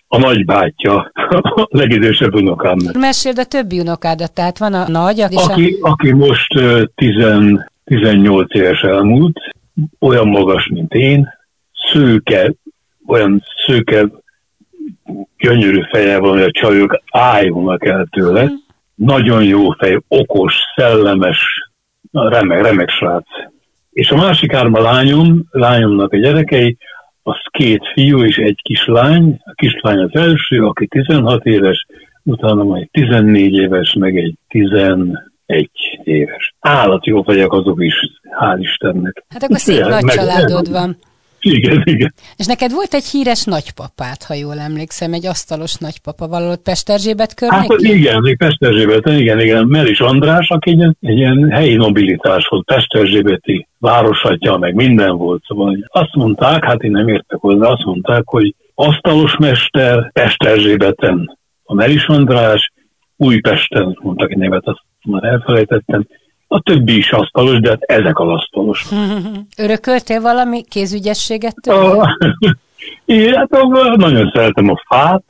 a 0.08 0.18
nagybátyja, 0.18 1.10
a 1.14 1.68
legidősebb 1.78 2.34
unokám. 2.34 2.76
Meséld 2.98 3.38
a 3.38 3.44
többi 3.44 3.80
unokádat, 3.80 4.32
tehát 4.32 4.58
van 4.58 4.74
a 4.74 4.88
nagy, 4.88 5.20
aki, 5.20 5.76
a... 5.80 5.88
aki 5.88 6.12
most 6.12 6.54
uh, 6.54 6.82
10, 6.94 7.12
18 7.84 8.54
éves 8.54 8.80
elmúlt, 8.80 9.38
olyan 9.98 10.28
magas, 10.28 10.66
mint 10.66 10.92
én, 10.92 11.28
szőke, 11.92 12.52
olyan 13.06 13.42
szőke, 13.66 14.08
gyönyörű 15.38 15.80
feje 15.90 16.18
van, 16.18 16.30
hogy 16.30 16.42
a 16.42 16.50
csajok 16.50 17.02
ájulnak 17.10 17.84
el 17.84 18.06
tőle. 18.10 18.44
Mm. 18.44 18.54
Nagyon 18.94 19.44
jó 19.44 19.70
fej, 19.70 20.00
okos, 20.08 20.54
szellemes, 20.76 21.44
remek, 22.12 22.62
remek 22.62 22.90
srác. 22.90 23.26
És 23.90 24.10
a 24.10 24.16
másik 24.16 24.52
árma 24.52 24.80
lányom, 24.80 25.44
lányomnak 25.50 26.12
a 26.12 26.16
gyerekei, 26.16 26.76
az 27.28 27.38
két 27.50 27.82
fiú 27.94 28.24
és 28.24 28.36
egy 28.36 28.60
kislány. 28.62 29.40
A 29.44 29.52
kislány 29.54 29.98
az 29.98 30.10
első, 30.12 30.64
aki 30.64 30.86
16 30.86 31.44
éves, 31.44 31.86
utána 32.22 32.62
majd 32.64 32.88
14 32.90 33.52
éves, 33.52 33.94
meg 33.98 34.16
egy 34.16 34.34
11 34.48 35.16
éves. 36.04 36.54
Állat 36.60 37.06
jó 37.06 37.22
fejek 37.22 37.52
azok 37.52 37.82
is, 37.82 37.94
hál' 38.40 38.58
Istennek. 38.60 39.24
Hát 39.28 39.42
akkor 39.42 39.58
szép 39.58 39.84
nagy 39.84 40.04
családod 40.04 40.70
van. 40.70 40.96
Igen, 41.40 41.82
igen. 41.84 42.14
És 42.36 42.46
neked 42.46 42.72
volt 42.72 42.94
egy 42.94 43.04
híres 43.04 43.44
nagypapát, 43.44 44.22
ha 44.22 44.34
jól 44.34 44.58
emlékszem, 44.58 45.12
egy 45.12 45.26
asztalos 45.26 45.74
nagypapa 45.74 46.28
valahol 46.28 46.56
Pesterzsébet 46.56 47.34
környékén? 47.34 47.70
Hát 47.70 47.96
igen, 47.96 48.36
Pesterzsébet, 48.38 49.06
igen, 49.06 49.40
igen. 49.40 49.66
Melis 49.66 50.00
András, 50.00 50.48
aki 50.48 50.70
egy, 50.70 50.96
egy 51.00 51.16
ilyen 51.16 51.50
helyi 51.50 51.74
nobilitás 51.74 52.46
volt, 52.48 52.64
Pesterzsébeti 52.64 53.66
városatja, 53.78 54.56
meg 54.56 54.74
minden 54.74 55.16
volt. 55.16 55.42
Szóval 55.46 55.88
azt 55.88 56.14
mondták, 56.14 56.64
hát 56.64 56.82
én 56.82 56.90
nem 56.90 57.08
értek 57.08 57.38
hozzá, 57.38 57.66
azt 57.66 57.84
mondták, 57.84 58.22
hogy 58.24 58.54
asztalos 58.74 59.36
mester 59.36 60.10
Pesterzsébeten 60.12 61.38
a 61.62 61.74
Melis 61.74 62.06
András, 62.06 62.72
Újpesten, 63.16 63.98
mondtak 64.02 64.30
egy 64.30 64.36
nevet, 64.36 64.66
azt 64.66 64.80
már 65.04 65.24
elfelejtettem, 65.24 66.06
a 66.48 66.60
többi 66.60 66.96
is 66.96 67.12
asztalos, 67.12 67.60
de 67.60 67.68
hát 67.68 67.82
ezek 67.82 68.18
a 68.18 68.32
asztalos. 68.32 68.86
Örököltél 69.64 70.20
valami 70.20 70.64
kézügyességet 70.68 71.54
tőle? 71.62 72.16
Én 73.04 73.34
hát 73.34 73.50
nagyon 73.96 74.30
szeretem 74.34 74.68
a 74.68 74.82
fát, 74.88 75.24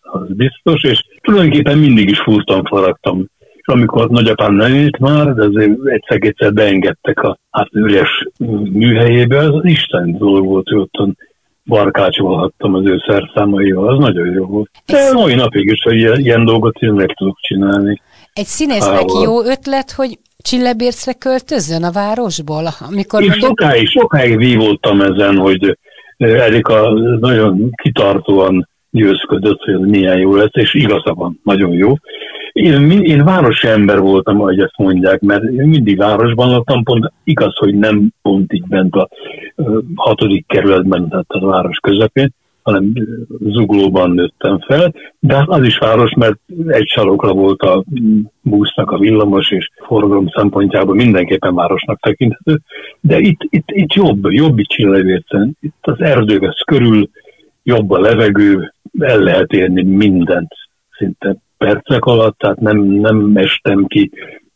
az 0.00 0.26
biztos, 0.28 0.82
és 0.82 1.04
tulajdonképpen 1.22 1.78
mindig 1.78 2.08
is 2.08 2.18
fúrtam, 2.18 2.64
faragtam. 2.64 3.26
És 3.38 3.66
amikor 3.66 4.08
nagyapám 4.10 4.54
nem 4.54 4.74
élt 4.74 4.98
már, 4.98 5.34
de 5.34 5.44
azért 5.44 5.70
egyszer-egyszer 5.84 6.52
beengedtek 6.52 7.22
a 7.22 7.38
hát 7.50 7.68
üres 7.72 8.28
műhelyébe, 8.72 9.38
az 9.38 9.64
Isten 9.64 10.18
dolog 10.18 10.46
volt, 10.46 10.68
hogy 10.68 10.78
ottan 10.78 11.16
barkácsolhattam 11.64 12.74
az 12.74 12.84
ő 12.84 13.02
szerszámaival, 13.06 13.88
az 13.88 13.98
nagyon 13.98 14.32
jó 14.32 14.46
volt. 14.46 14.70
De 14.86 15.12
mai 15.12 15.34
napig 15.34 15.70
is, 15.70 15.82
hogy 15.82 15.96
ilyen, 15.96 16.18
ilyen 16.18 16.44
dolgot 16.44 16.78
én 16.78 16.92
meg 16.92 17.14
tudok 17.14 17.38
csinálni. 17.40 18.00
Egy 18.32 18.46
színésznek 18.46 19.04
jó 19.22 19.44
ötlet, 19.44 19.92
hogy 19.92 20.18
Csillebércre 20.48 21.12
költözzön 21.12 21.84
a 21.84 21.92
városból? 21.92 22.64
Amikor 22.88 23.22
Én 23.22 23.28
mondjuk... 23.28 23.48
sokáig, 23.48 23.88
sokáig 23.88 24.36
vívódtam 24.36 25.00
ezen, 25.00 25.36
hogy 25.36 25.78
Erika 26.16 26.90
nagyon 27.20 27.70
kitartóan 27.82 28.68
győzködött, 28.90 29.60
hogy 29.60 29.80
milyen 29.80 30.18
jó 30.18 30.34
lesz, 30.34 30.52
és 30.52 30.74
igaza 30.74 31.14
van, 31.14 31.40
nagyon 31.44 31.72
jó. 31.72 31.92
Én, 32.52 32.90
én 32.90 33.24
városi 33.24 33.68
ember 33.68 34.00
voltam, 34.00 34.40
ahogy 34.40 34.60
ezt 34.60 34.76
mondják, 34.76 35.20
mert 35.20 35.42
én 35.42 35.68
mindig 35.68 35.96
városban 35.98 36.50
laktam, 36.50 36.82
pont 36.82 37.12
igaz, 37.24 37.56
hogy 37.56 37.74
nem 37.74 38.10
pont 38.22 38.52
így 38.52 38.66
bent 38.66 38.94
a 38.94 39.08
hatodik 39.94 40.46
kerületben, 40.46 41.08
tehát 41.08 41.26
a 41.28 41.46
város 41.46 41.78
közepén, 41.78 42.34
hanem 42.68 42.92
zuglóban 43.40 44.10
nőttem 44.10 44.58
fel, 44.58 44.94
de 45.18 45.34
hát 45.34 45.48
az 45.48 45.64
is 45.64 45.78
város, 45.78 46.12
mert 46.14 46.38
egy 46.66 46.88
sarokra 46.88 47.32
volt 47.32 47.62
a 47.62 47.84
busznak 48.40 48.90
a 48.90 48.98
villamos, 48.98 49.50
és 49.50 49.70
forgalom 49.86 50.28
szempontjából 50.28 50.94
mindenképpen 50.94 51.54
városnak 51.54 52.00
tekinthető, 52.00 52.60
de 53.00 53.18
itt, 53.18 53.40
itt, 53.50 53.70
itt 53.70 53.92
jobb, 53.92 54.30
jobb 54.30 54.58
itt 54.58 54.68
Csillevércen, 54.68 55.56
itt 55.60 55.78
az 55.80 56.00
erdővesz 56.00 56.60
körül, 56.60 57.08
jobb 57.62 57.90
a 57.90 58.00
levegő, 58.00 58.74
el 58.98 59.18
lehet 59.18 59.52
érni 59.52 59.82
mindent 59.82 60.54
szinte 60.98 61.36
percek 61.58 62.04
alatt, 62.04 62.38
tehát 62.38 62.60
nem, 62.60 62.78
nem 62.80 63.30
estem 63.34 63.86
ki 63.86 64.10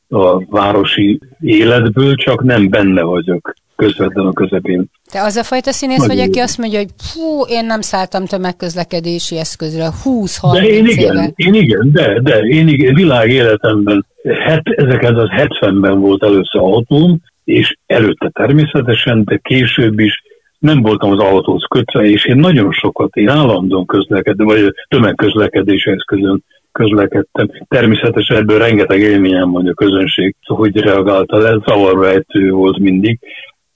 a 0.09 0.45
városi 0.45 1.21
életből, 1.41 2.15
csak 2.15 2.43
nem 2.43 2.69
benne 2.69 3.03
vagyok 3.03 3.55
közvetlen 3.83 4.27
a 4.27 4.33
közepén. 4.33 4.85
Te 5.11 5.23
az 5.23 5.37
a 5.37 5.43
fajta 5.43 5.73
színész 5.73 6.07
vagy, 6.07 6.19
aki 6.19 6.39
azt 6.39 6.59
mondja, 6.59 6.79
hogy 6.79 6.91
fú, 6.97 7.43
én 7.49 7.67
nem 7.67 7.81
szálltam 7.81 8.27
tömegközlekedési 8.27 9.39
eszközre 9.39 9.89
20-30 10.05 10.51
De 10.53 10.67
én 10.67 10.87
igen, 10.87 11.15
éve. 11.15 11.33
én 11.37 11.55
igen, 11.55 11.91
de, 11.93 12.21
de 12.21 12.39
én 12.39 12.69
igen, 12.69 12.95
világ 12.95 13.31
életemben, 13.31 14.07
het, 14.23 14.63
1970-ben 14.65 16.01
volt 16.01 16.23
először 16.23 16.61
autóm, 16.61 17.21
és 17.45 17.77
előtte 17.87 18.31
természetesen, 18.33 19.25
de 19.25 19.37
később 19.43 19.99
is 19.99 20.23
nem 20.59 20.83
voltam 20.83 21.11
az 21.11 21.19
autóhoz 21.19 21.65
kötve, 21.69 22.03
és 22.03 22.25
én 22.25 22.37
nagyon 22.37 22.73
sokat, 22.73 23.17
én 23.17 23.29
állandóan 23.29 23.87
közlekedtem, 23.87 24.47
vagy 24.47 24.75
tömegközlekedési 24.89 25.91
eszközön 25.91 26.45
közlekedtem. 26.73 27.49
Természetesen 27.69 28.37
ebből 28.37 28.59
rengeteg 28.59 29.01
élményem 29.01 29.51
van 29.51 29.67
a 29.67 29.75
közönség, 29.75 30.35
hogy 30.47 30.77
reagálta 30.77 31.39
le, 31.39 31.59
zavarba 31.67 32.09
ejtő 32.09 32.51
volt 32.51 32.79
mindig, 32.79 33.19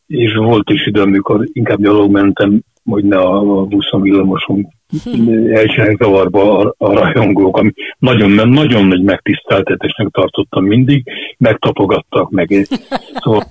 és 0.06 0.34
volt 0.34 0.70
is 0.70 0.86
idő, 0.86 1.00
amikor 1.00 1.48
inkább 1.52 1.80
gyalog 1.80 2.10
mentem, 2.10 2.60
hogy 2.84 3.04
ne 3.04 3.18
a 3.18 3.64
buszon 3.64 4.00
villamoson 4.02 4.66
elcsinálják 5.52 5.96
zavarba 5.98 6.58
a, 6.58 6.74
a 6.78 6.92
rajongók, 6.92 7.56
ami 7.56 7.72
nagyon, 7.98 8.48
nagyon 8.48 8.86
nagy 8.86 9.02
megtiszteltetésnek 9.02 10.08
tartottam 10.08 10.64
mindig, 10.64 11.04
megtapogattak 11.38 12.30
meg. 12.30 12.66
Szóval, 13.14 13.42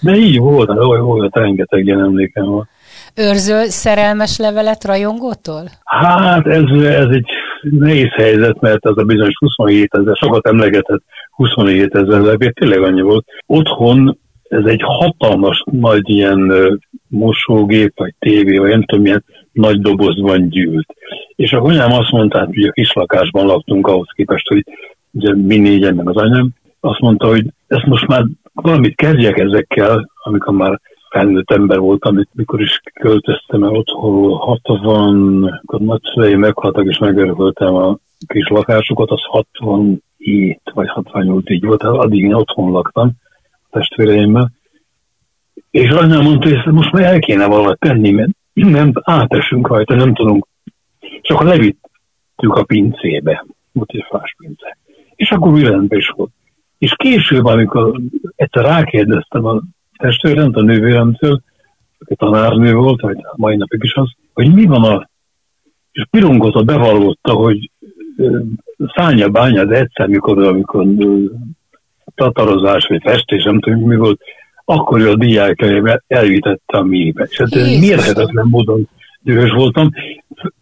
de 0.00 0.16
így 0.16 0.38
volt, 0.38 0.68
olyan 0.68 1.04
volt, 1.04 1.36
rengeteg 1.36 1.86
ilyen 1.86 2.00
emlékem 2.00 2.44
van. 2.44 2.68
Őrzöl 3.14 3.64
szerelmes 3.64 4.38
levelet 4.38 4.84
rajongótól? 4.84 5.62
Hát 5.84 6.46
ez, 6.46 6.62
ez 6.82 7.08
egy 7.08 7.26
nehéz 7.60 8.10
helyzet, 8.10 8.60
mert 8.60 8.84
az 8.84 8.98
a 8.98 9.04
bizonyos 9.04 9.34
27 9.38 9.94
ezer, 9.94 10.16
sokat 10.16 10.46
emlegetett 10.46 11.02
27 11.30 11.94
ezer 11.94 12.20
levél, 12.20 12.52
tényleg 12.52 12.82
annyi 12.82 13.00
volt. 13.00 13.24
Otthon 13.46 14.18
ez 14.48 14.64
egy 14.64 14.82
hatalmas 14.82 15.62
nagy 15.70 16.08
ilyen 16.08 16.52
mosógép, 17.08 17.92
vagy 17.96 18.14
tévé, 18.18 18.58
vagy 18.58 18.70
nem 18.70 18.84
tudom, 18.84 19.02
milyen 19.04 19.24
nagy 19.52 19.80
dobozban 19.80 20.48
gyűlt. 20.48 20.86
És 21.36 21.52
a 21.52 21.62
anyám 21.62 21.92
azt 21.92 22.10
mondta, 22.10 22.44
hogy 22.44 22.64
a 22.64 22.72
kislakásban 22.72 23.46
laktunk 23.46 23.86
ahhoz 23.86 24.08
képest, 24.14 24.48
hogy 24.48 24.64
ugye 25.10 25.34
mi 25.34 25.58
négyen, 25.58 25.94
meg 25.94 26.08
az 26.08 26.16
anyám, 26.16 26.48
azt 26.80 27.00
mondta, 27.00 27.26
hogy 27.26 27.46
ezt 27.66 27.86
most 27.86 28.06
már 28.06 28.24
valamit 28.52 28.94
kezdjek 28.94 29.38
ezekkel, 29.38 30.10
amikor 30.22 30.54
már 30.54 30.80
felnőtt 31.10 31.50
ember 31.50 31.78
voltam, 31.78 32.20
mikor 32.32 32.60
is 32.60 32.80
költöztem 33.00 33.62
el 33.62 33.74
otthonról 33.74 34.36
60, 34.36 35.44
akkor 35.62 35.80
nagyszüleim 35.80 36.38
meghaltak, 36.38 36.86
és 36.86 36.98
megörököltem 36.98 37.74
a 37.74 37.98
kis 38.26 38.48
lakásokat, 38.48 39.10
az 39.10 39.22
67 39.22 40.60
vagy 40.74 40.88
68 40.88 41.50
így 41.50 41.64
volt, 41.64 41.82
addig 41.82 42.22
én 42.22 42.34
otthon 42.34 42.70
laktam 42.70 43.10
testvéreimmel. 43.78 44.52
És 45.70 45.90
anyám 45.90 46.22
mondta, 46.22 46.48
hogy 46.48 46.56
ezt 46.56 46.66
most 46.66 46.92
már 46.92 47.02
el 47.02 47.18
kéne 47.18 47.46
valahogy 47.46 47.78
tenni, 47.78 48.10
mert 48.10 48.30
nem 48.52 48.92
átesünk 48.94 49.68
rajta, 49.68 49.94
nem 49.94 50.14
tudunk. 50.14 50.46
És 51.00 51.28
akkor 51.28 51.46
levittük 51.46 52.54
a 52.54 52.64
pincébe, 52.64 53.46
volt 53.72 53.90
egy 53.90 54.04
fás 54.08 54.34
pince. 54.38 54.78
És 55.14 55.30
akkor 55.30 55.60
rendben 55.60 55.98
is 55.98 56.08
volt. 56.08 56.30
És 56.78 56.94
később, 56.96 57.44
amikor 57.44 58.00
egyszer 58.36 58.64
rákérdeztem 58.64 59.44
a 59.44 59.62
testvéremt, 59.98 60.56
a 60.56 60.62
nővéremtől, 60.62 61.42
aki 61.98 62.14
tanárnő 62.14 62.74
volt, 62.74 63.00
vagy 63.00 63.16
mai 63.36 63.56
napig 63.56 63.80
is 63.82 63.94
az, 63.94 64.12
hogy 64.32 64.54
mi 64.54 64.64
van 64.64 64.84
a... 64.84 65.08
És 65.92 66.06
pirongozott, 66.10 66.64
bevallotta, 66.64 67.32
hogy 67.32 67.70
szánya 68.94 69.28
bánya, 69.28 69.64
de 69.64 69.76
egyszer, 69.76 70.06
mikor, 70.06 70.42
amikor 70.42 70.86
tatarozás, 72.14 72.86
vagy 72.86 73.00
festés, 73.04 73.44
nem 73.44 73.60
tudom, 73.60 73.80
mi 73.80 73.96
volt, 73.96 74.20
akkor 74.64 75.00
ő 75.00 75.10
a 75.10 75.16
diákjaival 75.16 76.02
elvitette 76.06 76.78
a 76.78 76.82
mélybe. 76.82 77.26
És 77.30 77.38
hát 77.38 77.54
mérhetetlen 77.80 78.46
módon 78.50 78.88
dühös 79.20 79.50
voltam. 79.50 79.90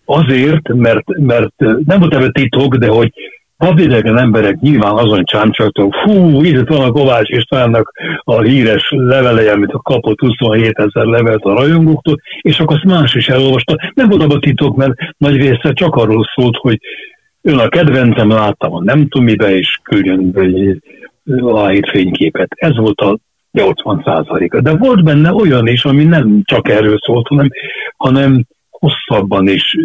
Azért, 0.05 0.69
mert, 0.69 1.19
mert 1.19 1.55
nem 1.85 1.99
volt 1.99 2.15
ebben 2.15 2.33
titok, 2.33 2.77
de 2.77 2.89
hogy 2.89 3.13
vadidegen 3.57 4.19
emberek 4.19 4.61
nyilván 4.61 4.93
azon 4.93 5.25
csámcsagtak, 5.25 5.95
fú, 5.95 6.43
itt 6.43 6.69
van 6.69 6.81
a 6.81 6.93
Kovács 6.93 7.29
Istvánnak 7.29 7.93
a 8.25 8.41
híres 8.41 8.89
levele, 8.91 9.53
amit 9.53 9.73
a 9.73 9.79
kapott 9.79 10.21
27 10.21 10.79
ezer 10.79 11.05
levelet 11.05 11.43
a 11.43 11.55
rajongóktól, 11.55 12.21
és 12.41 12.59
akkor 12.59 12.77
azt 12.77 12.85
más 12.85 13.15
is 13.15 13.29
elolvasta. 13.29 13.77
Nem 13.95 14.09
volt 14.09 14.23
abban 14.23 14.41
titok, 14.41 14.77
mert 14.77 14.93
nagy 15.17 15.37
része 15.37 15.73
csak 15.73 15.95
arról 15.95 16.25
szólt, 16.35 16.57
hogy 16.57 16.79
ön 17.43 17.59
a 17.59 17.69
kedvencem, 17.69 18.29
láttam 18.29 18.75
a 18.75 18.83
nem 18.83 19.09
tudom 19.09 19.27
mibe, 19.27 19.57
és 19.57 19.79
küldjön 19.83 20.33
egy 20.35 20.83
aláírt 21.25 21.91
fényképet. 21.91 22.49
Ez 22.55 22.77
volt 22.77 23.01
a 23.01 23.19
80 23.51 24.03
százaléka. 24.05 24.61
De 24.61 24.77
volt 24.77 25.05
benne 25.05 25.33
olyan 25.33 25.67
is, 25.67 25.85
ami 25.85 26.05
nem 26.05 26.43
csak 26.45 26.69
erről 26.69 26.99
szólt, 26.99 27.27
hanem, 27.29 27.49
hanem 27.97 28.45
hosszabban 28.71 29.49
és 29.49 29.79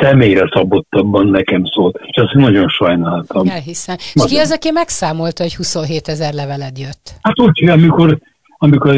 személyre 0.00 0.50
szabottabban 0.52 1.26
nekem 1.26 1.64
szólt. 1.64 2.00
És 2.04 2.16
azt 2.16 2.32
nagyon 2.32 2.68
sajnáltam. 2.68 3.48
Elhiszem. 3.48 3.96
És 4.14 4.24
ki 4.28 4.36
az, 4.36 4.52
aki 4.52 4.70
megszámolta, 4.70 5.42
hogy 5.42 5.54
27 5.54 6.08
ezer 6.08 6.32
leveled 6.32 6.78
jött? 6.78 7.10
Hát 7.20 7.40
úgy, 7.40 7.68
amikor 7.68 8.18
amikor 8.62 8.94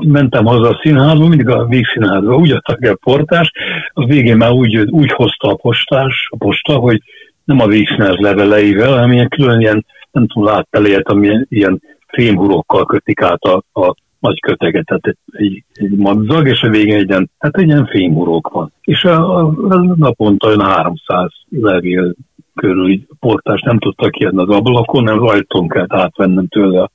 mentem 0.00 0.44
haza 0.44 0.68
a 0.68 0.80
színházba, 0.82 1.26
mindig 1.26 1.48
a 1.48 1.66
végszínházba 1.66 2.36
úgy 2.36 2.50
adtak 2.50 2.84
el 2.84 2.98
portás, 3.02 3.50
a 3.92 4.04
végén 4.04 4.36
már 4.36 4.50
úgy, 4.50 4.76
úgy 4.76 5.12
hozta 5.12 5.48
a 5.48 5.54
postás, 5.54 6.28
a 6.30 6.36
posta, 6.36 6.74
hogy 6.74 7.02
nem 7.44 7.60
a 7.60 7.66
végszínház 7.66 8.16
leveleivel, 8.16 8.90
hanem 8.90 9.12
ilyen 9.12 9.28
külön 9.28 9.60
ilyen, 9.60 9.84
nem 10.16 10.26
tudom, 10.26 10.54
láttál 10.54 10.84
ilyet, 10.84 11.08
ami 11.08 11.46
ilyen 11.48 11.82
fémhurokkal 12.06 12.86
kötik 12.86 13.20
át 13.22 13.42
a, 13.42 13.80
a 13.80 13.94
nagy 14.18 14.40
köteget, 14.40 14.84
tehát 14.84 15.06
egy, 15.06 15.16
egy, 15.30 15.64
egy 15.72 15.96
madzag, 15.96 16.48
és 16.48 16.62
a 16.62 16.68
végén 16.68 16.96
egy 16.96 17.08
ilyen, 17.08 17.30
hát 17.38 17.56
egy 17.56 17.66
ilyen 17.66 17.86
fémhurók 17.86 18.48
van. 18.48 18.72
És 18.80 19.04
a, 19.04 19.38
a, 19.38 19.54
a 19.68 19.94
naponta 19.96 20.46
olyan 20.46 20.60
300 20.60 21.32
levél 21.48 22.14
körül 22.54 23.00
portás 23.20 23.60
nem 23.60 23.78
tudtak 23.78 24.10
kijönni 24.10 24.42
az 24.42 24.48
ablakon, 24.48 25.04
nem 25.04 25.18
rajton 25.18 25.68
kellett 25.68 25.92
átvennem 25.92 26.46
tőle 26.46 26.90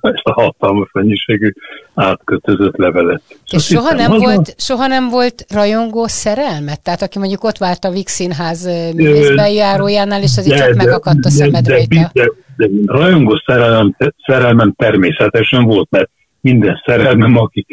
ezt 0.00 0.22
a 0.22 0.32
hatalmas 0.32 0.88
mennyiségű 0.92 1.52
átkötözött 1.94 2.76
levelet. 2.76 3.22
És 3.52 3.64
soha 3.64 3.94
nem, 3.94 4.10
volt, 4.10 4.54
soha 4.58 4.86
nem 4.86 5.08
volt 5.08 5.46
rajongó 5.54 6.06
szerelmet? 6.06 6.82
Tehát 6.82 7.02
aki 7.02 7.18
mondjuk 7.18 7.44
ott 7.44 7.58
várt 7.58 7.84
a 7.84 7.90
Vix 7.90 8.12
Színház 8.12 8.64
művészbejárójánál, 8.94 10.22
és 10.22 10.36
azért 10.36 10.58
csak 10.58 10.74
megakadt 10.74 11.24
a 11.24 11.30
szemed 11.30 11.64
de, 11.64 11.72
rajta. 11.72 12.10
De, 12.12 12.30
de, 12.56 12.66
de 12.66 12.68
rajongó 12.86 13.42
szerelem, 13.46 13.96
szerelmem 14.26 14.72
természetesen 14.76 15.64
volt, 15.64 15.90
mert 15.90 16.10
minden 16.40 16.82
szerelmem, 16.86 17.36
aki 17.36 17.66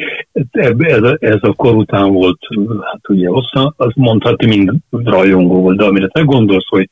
ez, 0.51 1.03
a, 1.03 1.17
ez 1.19 1.39
a 1.41 1.53
kor 1.53 1.75
után 1.75 2.11
volt, 2.11 2.39
hát 2.81 3.09
ugye 3.09 3.27
hosszan, 3.27 3.73
az 3.77 3.91
mondhatni 3.95 4.47
mind 4.47 4.71
rajongó 4.89 5.61
volt, 5.61 5.77
de 5.77 5.83
amire 5.83 6.07
te 6.07 6.21
gondolsz, 6.21 6.67
hogy 6.67 6.89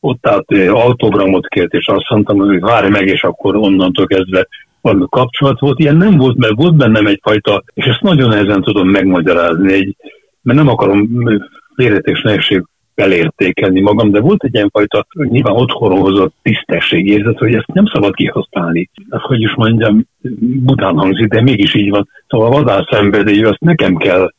ott 0.00 0.26
állt 0.26 0.52
autogramot 0.68 1.46
kért, 1.46 1.72
és 1.72 1.86
azt 1.86 2.08
mondtam, 2.08 2.38
hogy 2.38 2.60
várj 2.60 2.88
meg, 2.88 3.06
és 3.06 3.22
akkor 3.22 3.56
onnantól 3.56 4.06
kezdve 4.06 4.46
valami 4.80 5.04
kapcsolat 5.08 5.60
volt. 5.60 5.78
Ilyen 5.78 5.96
nem 5.96 6.16
volt, 6.16 6.36
mert 6.36 6.54
volt 6.56 6.76
bennem 6.76 7.06
egyfajta, 7.06 7.62
és 7.74 7.84
ezt 7.84 8.00
nagyon 8.00 8.28
nehezen 8.28 8.62
tudom 8.62 8.88
megmagyarázni, 8.88 9.72
egy, 9.72 9.96
mert 10.42 10.58
nem 10.58 10.68
akarom 10.68 11.08
félretés 11.74 12.22
nehézség 12.22 12.64
felértékelni 12.94 13.80
magam, 13.80 14.10
de 14.10 14.20
volt 14.20 14.44
egy 14.44 14.54
ilyenfajta 14.54 15.06
nyilván 15.14 15.54
otthonról 15.54 16.00
hozott 16.00 16.34
tisztességérzet, 16.42 17.38
hogy 17.38 17.54
ezt 17.54 17.66
nem 17.66 17.86
szabad 17.86 18.14
kihasználni. 18.14 18.90
Azt, 19.08 19.24
hogy 19.24 19.40
is 19.40 19.54
mondjam, 19.54 20.06
bután 20.64 20.98
hangzik, 20.98 21.26
de 21.26 21.40
mégis 21.40 21.74
így 21.74 21.90
van. 21.90 22.08
Szóval 22.28 22.46
a 22.46 22.50
vadász 22.50 22.86
szenvedély, 22.90 23.42
azt 23.42 23.60
nekem 23.60 23.96
kell, 23.96 24.32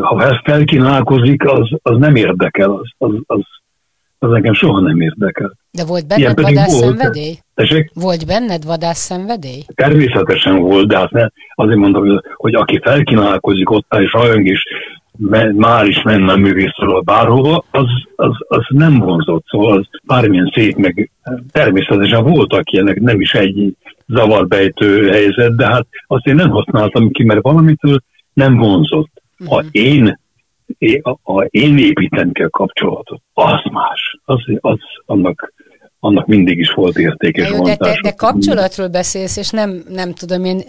ha 0.00 0.40
felkínálkozik, 0.44 1.44
az, 1.48 1.70
az 1.82 1.98
nem 1.98 2.16
érdekel, 2.16 2.70
az, 2.70 2.90
az, 2.98 3.14
az 3.26 3.40
az 4.22 4.30
nekem 4.30 4.54
soha 4.54 4.80
nem 4.80 5.00
érdekel. 5.00 5.56
De 5.70 5.84
volt 5.84 6.06
benned 6.06 6.40
vadászszenvedély? 6.40 7.34
Volt. 7.54 7.90
Volt 7.94 8.26
benned 8.26 8.64
vadászszenvedély? 8.64 9.62
Természetesen 9.74 10.58
volt, 10.58 10.88
de 10.88 10.96
hát 10.98 11.10
ne, 11.10 11.26
azért 11.54 11.78
mondom, 11.78 12.20
hogy 12.34 12.54
aki 12.54 12.80
felkínálkozik 12.82 13.70
ott 13.70 13.94
és 13.98 14.12
rajong 14.12 14.46
is, 14.46 14.62
már 15.56 15.86
is 15.86 16.02
menne 16.02 16.32
a 16.32 16.36
művészről 16.36 17.00
bárhova, 17.00 17.64
az, 17.70 17.86
az, 18.16 18.36
az 18.48 18.64
nem 18.68 18.98
vonzott, 18.98 19.44
szóval 19.46 19.78
az 19.78 19.86
bármilyen 20.04 20.52
szép, 20.54 20.76
meg 20.76 21.10
természetesen 21.52 22.24
voltak 22.24 22.70
ilyenek, 22.70 23.00
nem 23.00 23.20
is 23.20 23.32
egy 23.32 23.76
zavarbejtő 24.06 25.08
helyzet, 25.08 25.56
de 25.56 25.66
hát 25.66 25.86
azt 26.06 26.26
én 26.26 26.34
nem 26.34 26.50
használtam 26.50 27.10
ki, 27.10 27.24
mert 27.24 27.42
valamitől 27.42 27.98
nem 28.32 28.56
vonzott. 28.56 29.10
Ha 29.48 29.56
uh-huh. 29.56 30.12
Én 30.78 31.00
a, 31.02 31.32
a 31.32 31.46
én 31.50 31.78
építem 31.78 32.32
kell 32.32 32.48
kapcsolatot, 32.48 33.20
az 33.32 33.60
más. 33.70 34.18
Az, 34.24 34.40
az 34.60 34.78
annak 35.06 35.52
annak 36.04 36.26
mindig 36.26 36.58
is 36.58 36.70
volt 36.70 36.96
értékes 36.96 37.50
jó, 37.50 37.62
de, 37.62 37.76
te, 37.76 37.98
de 38.02 38.12
kapcsolatról 38.16 38.88
beszélsz, 38.88 39.36
és 39.36 39.50
nem, 39.50 39.82
nem 39.88 40.12
tudom 40.12 40.44
én 40.44 40.60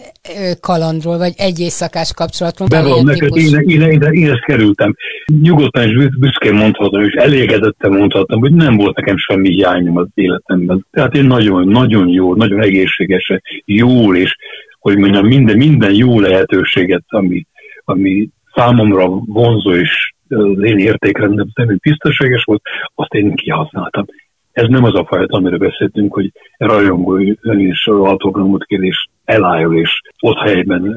kalandról, 0.60 1.18
vagy 1.18 1.32
egy 1.36 1.60
éjszakás 1.60 2.12
kapcsolatról. 2.14 2.68
Be 2.68 2.82
van 2.82 3.04
neked, 3.04 3.36
én, 3.36 3.60
én, 3.66 3.80
én, 3.80 4.02
én, 4.02 4.30
ezt 4.30 4.44
kerültem. 4.44 4.94
Nyugodtan 5.42 5.82
és 5.82 6.16
büszkén 6.18 6.54
mondhatom, 6.54 7.04
és 7.04 7.12
elégedetten 7.12 7.90
mondhatom, 7.90 8.40
hogy 8.40 8.52
nem 8.52 8.76
volt 8.76 8.96
nekem 8.96 9.16
semmi 9.16 9.48
hiányom 9.48 9.96
az 9.96 10.06
életemben. 10.14 10.86
Tehát 10.90 11.14
én 11.14 11.24
nagyon, 11.24 11.68
nagyon 11.68 12.08
jó, 12.08 12.34
nagyon 12.34 12.62
egészségesen, 12.62 13.42
jól, 13.64 14.16
és 14.16 14.36
hogy 14.78 14.96
mondjam, 14.96 15.26
minden, 15.26 15.56
minden 15.56 15.94
jó 15.94 16.20
lehetőséget, 16.20 17.04
ami, 17.08 17.46
ami 17.84 18.28
számomra 18.54 19.08
vonzó 19.08 19.74
és 19.74 20.12
az 20.28 20.62
én 20.62 20.78
értékrendem 20.78 21.46
szerint 21.54 21.80
tisztességes 21.80 22.44
volt, 22.44 22.62
azt 22.94 23.14
én 23.14 23.34
kihasználtam. 23.34 24.04
Ez 24.52 24.68
nem 24.68 24.84
az 24.84 24.94
a 24.94 25.04
fajta, 25.04 25.36
amiről 25.36 25.58
beszéltünk, 25.58 26.14
hogy 26.14 26.32
rajongó 26.56 27.16
ön 27.40 27.58
is 27.58 27.86
autogramot 27.86 28.64
kér, 28.64 28.82
és 28.82 29.06
elájul, 29.24 29.76
és 29.76 30.00
ott 30.20 30.38
helyben 30.38 30.96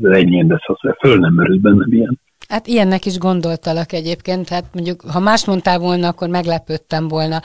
lenjen, 0.00 0.46
de 0.46 0.60
szóval 0.64 0.96
föl 1.00 1.18
nem 1.18 1.32
merült 1.32 1.60
bennem 1.60 1.92
ilyen. 1.92 2.18
Hát 2.52 2.66
ilyennek 2.66 3.06
is 3.06 3.18
gondoltalak 3.18 3.92
egyébként, 3.92 4.48
hát 4.48 4.64
mondjuk, 4.72 5.00
ha 5.00 5.20
más 5.20 5.44
mondtál 5.44 5.78
volna, 5.78 6.08
akkor 6.08 6.28
meglepődtem 6.28 7.08
volna. 7.08 7.40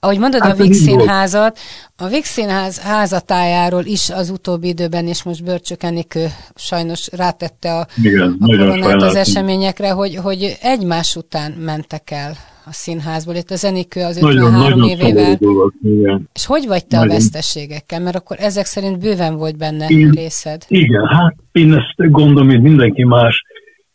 Ahogy 0.00 0.18
mondod 0.18 0.40
hát 0.40 0.52
a 0.52 0.62
Vix 0.62 0.78
Színházat, 0.78 1.58
a 1.96 2.06
Vix 2.06 2.28
Színház 2.28 2.78
házatájáról 2.78 3.84
is 3.84 4.10
az 4.10 4.30
utóbbi 4.30 4.68
időben, 4.68 5.06
és 5.06 5.22
most 5.22 5.44
Börcsök 5.44 5.82
Enikő 5.82 6.26
sajnos 6.54 7.08
rátette 7.12 7.74
a, 7.74 7.86
Igen, 8.02 8.36
a 8.40 8.46
koronát 8.46 9.02
az 9.02 9.14
eseményekre, 9.14 9.90
hogy, 9.90 10.16
hogy 10.16 10.56
egymás 10.62 11.16
után 11.16 11.52
mentek 11.52 12.10
el 12.10 12.36
a 12.64 12.72
színházból. 12.72 13.34
Itt 13.34 13.50
a 13.50 13.56
Zenikő 13.56 14.00
az 14.00 14.16
53 14.16 14.52
nagyon, 14.52 14.78
nagyon 14.78 14.88
évével. 14.88 15.34
Dolog, 15.34 15.72
igen. 15.82 16.28
És 16.32 16.46
hogy 16.46 16.66
vagy 16.66 16.86
te 16.86 16.96
nagyon. 16.96 17.10
a 17.10 17.14
veszteségekkel? 17.14 18.00
Mert 18.00 18.16
akkor 18.16 18.36
ezek 18.40 18.64
szerint 18.64 18.98
bőven 18.98 19.36
volt 19.36 19.56
benne 19.56 19.86
én, 19.86 20.10
részed. 20.10 20.64
Igen, 20.68 21.06
hát 21.06 21.34
én 21.52 21.72
ezt 21.72 22.10
gondolom, 22.10 22.48
hogy 22.48 22.62
mindenki 22.62 23.04
más 23.04 23.44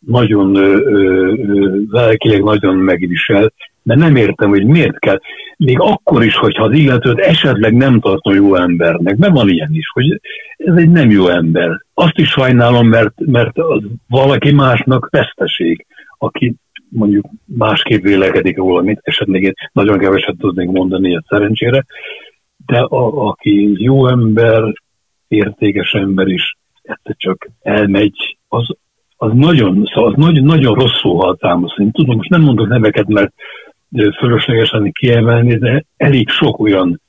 nagyon 0.06 0.52
lelkileg 1.90 2.42
nagyon 2.42 2.76
megvisel, 2.76 3.52
de 3.82 3.94
nem 3.94 4.16
értem, 4.16 4.48
hogy 4.48 4.64
miért 4.64 4.98
kell. 4.98 5.20
Még 5.56 5.80
akkor 5.80 6.24
is, 6.24 6.36
hogyha 6.36 6.64
az 6.64 6.72
illetőt 6.72 7.18
esetleg 7.18 7.74
nem 7.74 8.00
tartom 8.00 8.34
jó 8.34 8.54
embernek, 8.54 9.16
mert 9.16 9.32
van 9.32 9.48
ilyen 9.48 9.72
is, 9.72 9.86
hogy 9.92 10.20
ez 10.56 10.74
egy 10.76 10.90
nem 10.90 11.10
jó 11.10 11.28
ember. 11.28 11.80
Azt 11.94 12.18
is 12.18 12.28
sajnálom, 12.28 12.88
mert, 12.88 13.14
mert 13.26 13.58
az 13.58 13.82
valaki 14.08 14.52
másnak 14.52 15.08
veszteség, 15.10 15.86
aki 16.18 16.54
mondjuk 16.88 17.26
másképp 17.44 18.02
vélekedik 18.02 18.56
róla, 18.56 18.82
mint 18.82 19.00
esetleg 19.02 19.42
én 19.42 19.52
nagyon 19.72 19.98
keveset 19.98 20.36
tudnék 20.38 20.68
mondani 20.68 21.16
a 21.16 21.24
szerencsére, 21.28 21.84
de 22.66 22.78
a, 22.78 23.28
aki 23.28 23.82
jó 23.82 24.08
ember, 24.08 24.72
értékes 25.28 25.92
ember 25.92 26.26
is, 26.26 26.56
egyszer 26.82 27.14
csak 27.16 27.48
elmegy, 27.62 28.38
az, 28.48 28.68
az 29.16 29.32
nagyon, 29.34 29.84
szóval 29.84 30.10
az 30.10 30.16
nagyon, 30.16 30.44
nagyon 30.44 30.74
rosszul 30.74 31.16
halt 31.16 31.40
Én 31.76 31.90
tudom, 31.90 32.16
most 32.16 32.28
nem 32.28 32.42
mondok 32.42 32.68
neveket, 32.68 33.06
mert 33.06 33.32
fölöslegesen 34.18 34.92
kiemelni, 34.92 35.58
de 35.58 35.84
elég 35.96 36.28
sok 36.28 36.58
olyan, 36.58 37.00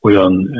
olyan 0.00 0.50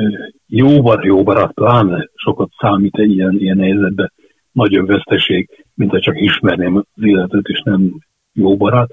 jó 0.47 0.81
bar, 0.81 1.05
jó 1.05 1.23
barát, 1.23 1.53
pláne 1.53 2.09
sokat 2.15 2.49
számít 2.59 2.97
egy 2.97 3.11
ilyen, 3.11 3.35
ilyen 3.39 3.59
helyzetben, 3.59 4.11
nagyobb 4.51 4.87
veszteség, 4.87 5.49
mint 5.73 5.91
ha 5.91 5.99
csak 5.99 6.21
ismerném 6.21 6.75
az 6.75 7.03
életet, 7.03 7.47
és 7.47 7.61
nem 7.63 7.93
jó 8.33 8.57
barát. 8.57 8.89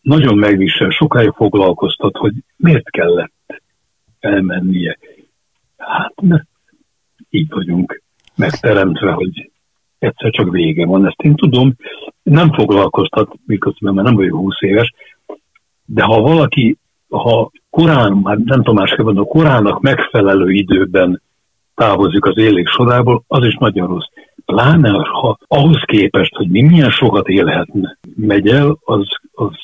Nagyon 0.00 0.38
megvisel, 0.38 0.90
sokáig 0.90 1.32
foglalkoztat, 1.36 2.16
hogy 2.16 2.32
miért 2.56 2.90
kellett 2.90 3.62
elmennie. 4.20 4.98
Hát, 5.76 6.20
mert 6.20 6.46
így 7.30 7.50
vagyunk 7.50 8.02
megteremtve, 8.36 9.10
hogy 9.10 9.51
egyszer 10.02 10.30
csak 10.30 10.50
vége 10.50 10.86
van. 10.86 11.06
Ezt 11.06 11.20
én 11.22 11.34
tudom, 11.34 11.74
nem 12.22 12.52
foglalkoztat, 12.52 13.32
miközben 13.46 13.94
már 13.94 14.04
nem 14.04 14.14
vagyok 14.14 14.38
20 14.38 14.54
éves, 14.60 14.92
de 15.84 16.02
ha 16.02 16.20
valaki, 16.20 16.78
ha 17.08 17.50
korán, 17.70 18.12
már 18.12 18.36
nem 18.36 18.56
tudom 18.56 18.74
másképp 18.74 19.04
mondani, 19.04 19.26
korának 19.26 19.80
megfelelő 19.80 20.50
időben 20.50 21.22
távozik 21.74 22.24
az 22.24 22.38
élék 22.38 22.68
sorából, 22.68 23.24
az 23.26 23.44
is 23.44 23.56
nagyon 23.56 23.86
rossz. 23.86 24.06
Pláne, 24.44 24.90
ha 24.90 25.38
ahhoz 25.46 25.82
képest, 25.84 26.34
hogy 26.34 26.50
mi 26.50 26.62
milyen 26.62 26.90
sokat 26.90 27.28
élhetne, 27.28 27.98
megy 28.16 28.48
el, 28.48 28.78
az, 28.84 29.06
az, 29.32 29.54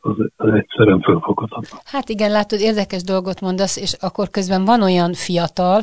az, 0.00 0.14
az 0.36 0.52
egyszerűen 0.52 1.00
fölfoghatatlan. 1.00 1.80
Hát 1.84 2.08
igen, 2.08 2.30
látod, 2.30 2.60
érdekes 2.60 3.02
dolgot 3.02 3.40
mondasz, 3.40 3.76
és 3.76 3.96
akkor 4.00 4.28
közben 4.28 4.64
van 4.64 4.82
olyan 4.82 5.12
fiatal, 5.12 5.82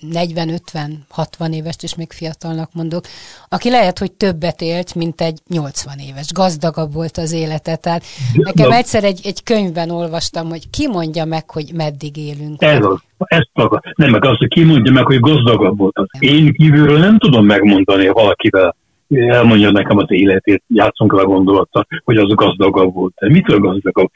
40-50-60 0.00 1.54
évest 1.54 1.82
is 1.82 1.94
még 1.94 2.12
fiatalnak 2.12 2.70
mondok, 2.72 3.04
aki 3.48 3.70
lehet, 3.70 3.98
hogy 3.98 4.12
többet 4.12 4.60
élt, 4.60 4.94
mint 4.94 5.20
egy 5.20 5.38
80 5.48 5.98
éves. 5.98 6.32
Gazdagabb 6.32 6.92
volt 6.92 7.16
az 7.16 7.32
élete. 7.32 7.76
Tehát 7.76 8.02
nekem 8.34 8.70
egyszer 8.70 9.04
egy, 9.04 9.20
egy 9.24 9.42
könyvben 9.42 9.90
olvastam, 9.90 10.48
hogy 10.48 10.70
ki 10.70 10.88
mondja 10.88 11.24
meg, 11.24 11.50
hogy 11.50 11.70
meddig 11.74 12.16
élünk. 12.16 12.62
Ez 12.62 12.84
az. 12.84 12.98
Ezt 13.18 13.50
maga. 13.52 13.82
Nem, 13.94 14.10
meg 14.10 14.24
az, 14.24 14.36
hogy 14.36 14.48
ki 14.48 14.64
mondja 14.64 14.92
meg, 14.92 15.06
hogy 15.06 15.20
gazdagabb 15.20 15.78
volt. 15.78 15.96
Én 16.18 16.52
kívülről 16.52 16.98
nem 16.98 17.18
tudom 17.18 17.46
megmondani 17.46 18.08
valakivel, 18.08 18.76
elmondja 19.08 19.70
nekem 19.70 19.96
az 19.96 20.06
életét, 20.08 20.62
játszunk 20.66 21.12
le 21.12 21.22
gondolattal, 21.22 21.86
hogy 22.04 22.16
az 22.16 22.34
gazdagabb 22.34 22.94
volt. 22.94 23.14
De 23.14 23.28
mitől 23.28 23.58
gazdagabb? 23.58 24.10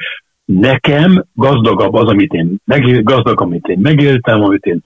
Nekem 0.44 1.24
gazdagabb 1.34 1.94
az, 1.94 2.08
amit 2.08 2.32
én, 2.32 2.56
megél, 2.64 3.02
gazdag, 3.02 3.40
amit 3.40 3.66
én 3.66 3.78
megéltem, 3.82 4.42
amit 4.42 4.64
én 4.64 4.82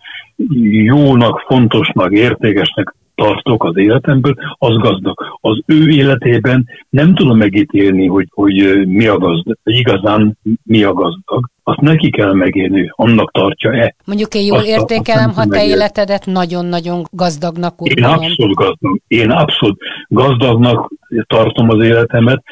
jónak, 0.84 1.44
fontosnak, 1.46 2.12
értékesnek 2.12 2.94
tartok 3.16 3.64
az 3.64 3.76
életemből, 3.76 4.34
az 4.58 4.76
gazdag. 4.76 5.38
Az 5.40 5.62
ő 5.66 5.88
életében 5.88 6.68
nem 6.90 7.14
tudom 7.14 7.36
megítélni, 7.36 8.06
hogy, 8.06 8.26
hogy 8.30 8.86
mi 8.86 9.06
a 9.06 9.18
gazdag, 9.18 9.56
igazán 9.64 10.38
mi 10.62 10.82
a 10.82 10.92
gazdag. 10.92 11.50
Azt 11.62 11.80
neki 11.80 12.10
kell 12.10 12.32
megélni, 12.32 12.90
annak 12.90 13.32
tartja-e. 13.32 13.94
Mondjuk 14.04 14.34
én 14.34 14.46
jól 14.46 14.58
azt, 14.58 14.66
értékelem, 14.66 15.28
azt 15.28 15.38
ha 15.38 15.46
te 15.46 15.64
életedet 15.64 16.26
nagyon-nagyon 16.26 17.04
gazdagnak 17.10 17.74
Én 17.78 18.04
abszolút 18.04 18.54
gazdag. 18.54 19.00
Én 19.06 19.30
abszolút 19.30 19.78
gazdagnak 20.08 20.92
tartom 21.26 21.70
az 21.70 21.84
életemet, 21.84 22.42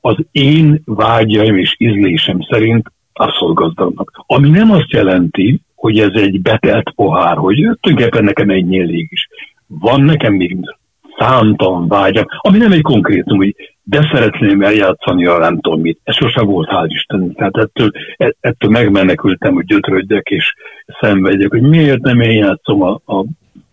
az 0.00 0.16
én 0.30 0.82
vágyaim 0.84 1.56
és 1.56 1.74
ízlésem 1.78 2.38
szerint 2.50 2.92
abszolút 3.12 3.54
gazdagnak. 3.54 4.24
Ami 4.26 4.48
nem 4.48 4.70
azt 4.70 4.90
jelenti, 4.90 5.60
hogy 5.74 5.98
ez 5.98 6.12
egy 6.14 6.42
betelt 6.42 6.92
pohár, 6.94 7.36
hogy 7.36 7.56
tulajdonképpen 7.56 8.24
nekem 8.24 8.50
egy 8.50 8.76
elég 8.76 9.08
is. 9.10 9.28
Van 9.66 10.00
nekem 10.00 10.34
még 10.34 10.56
számtalan 11.18 11.88
vágyam, 11.88 12.24
ami 12.38 12.58
nem 12.58 12.72
egy 12.72 12.82
konkrétum, 12.82 13.36
hogy 13.36 13.54
de 13.82 14.08
szeretném 14.12 14.62
eljátszani 14.62 15.26
a 15.26 15.38
nem 15.38 15.60
tudom 15.60 15.80
mit. 15.80 16.00
Ez 16.02 16.16
sosem 16.16 16.46
volt, 16.46 16.68
hál' 16.72 16.86
Isten. 16.88 17.34
Tehát 17.34 17.56
ettől, 17.56 17.90
e, 18.16 18.34
ettől 18.40 18.70
megmenekültem, 18.70 19.54
hogy 19.54 19.64
gyötrődjek 19.64 20.26
és 20.26 20.54
szenvedjek, 21.00 21.50
hogy 21.50 21.62
miért 21.62 22.00
nem 22.00 22.20
én 22.20 22.38
játszom 22.38 22.82
a, 22.82 23.00
a 23.06 23.24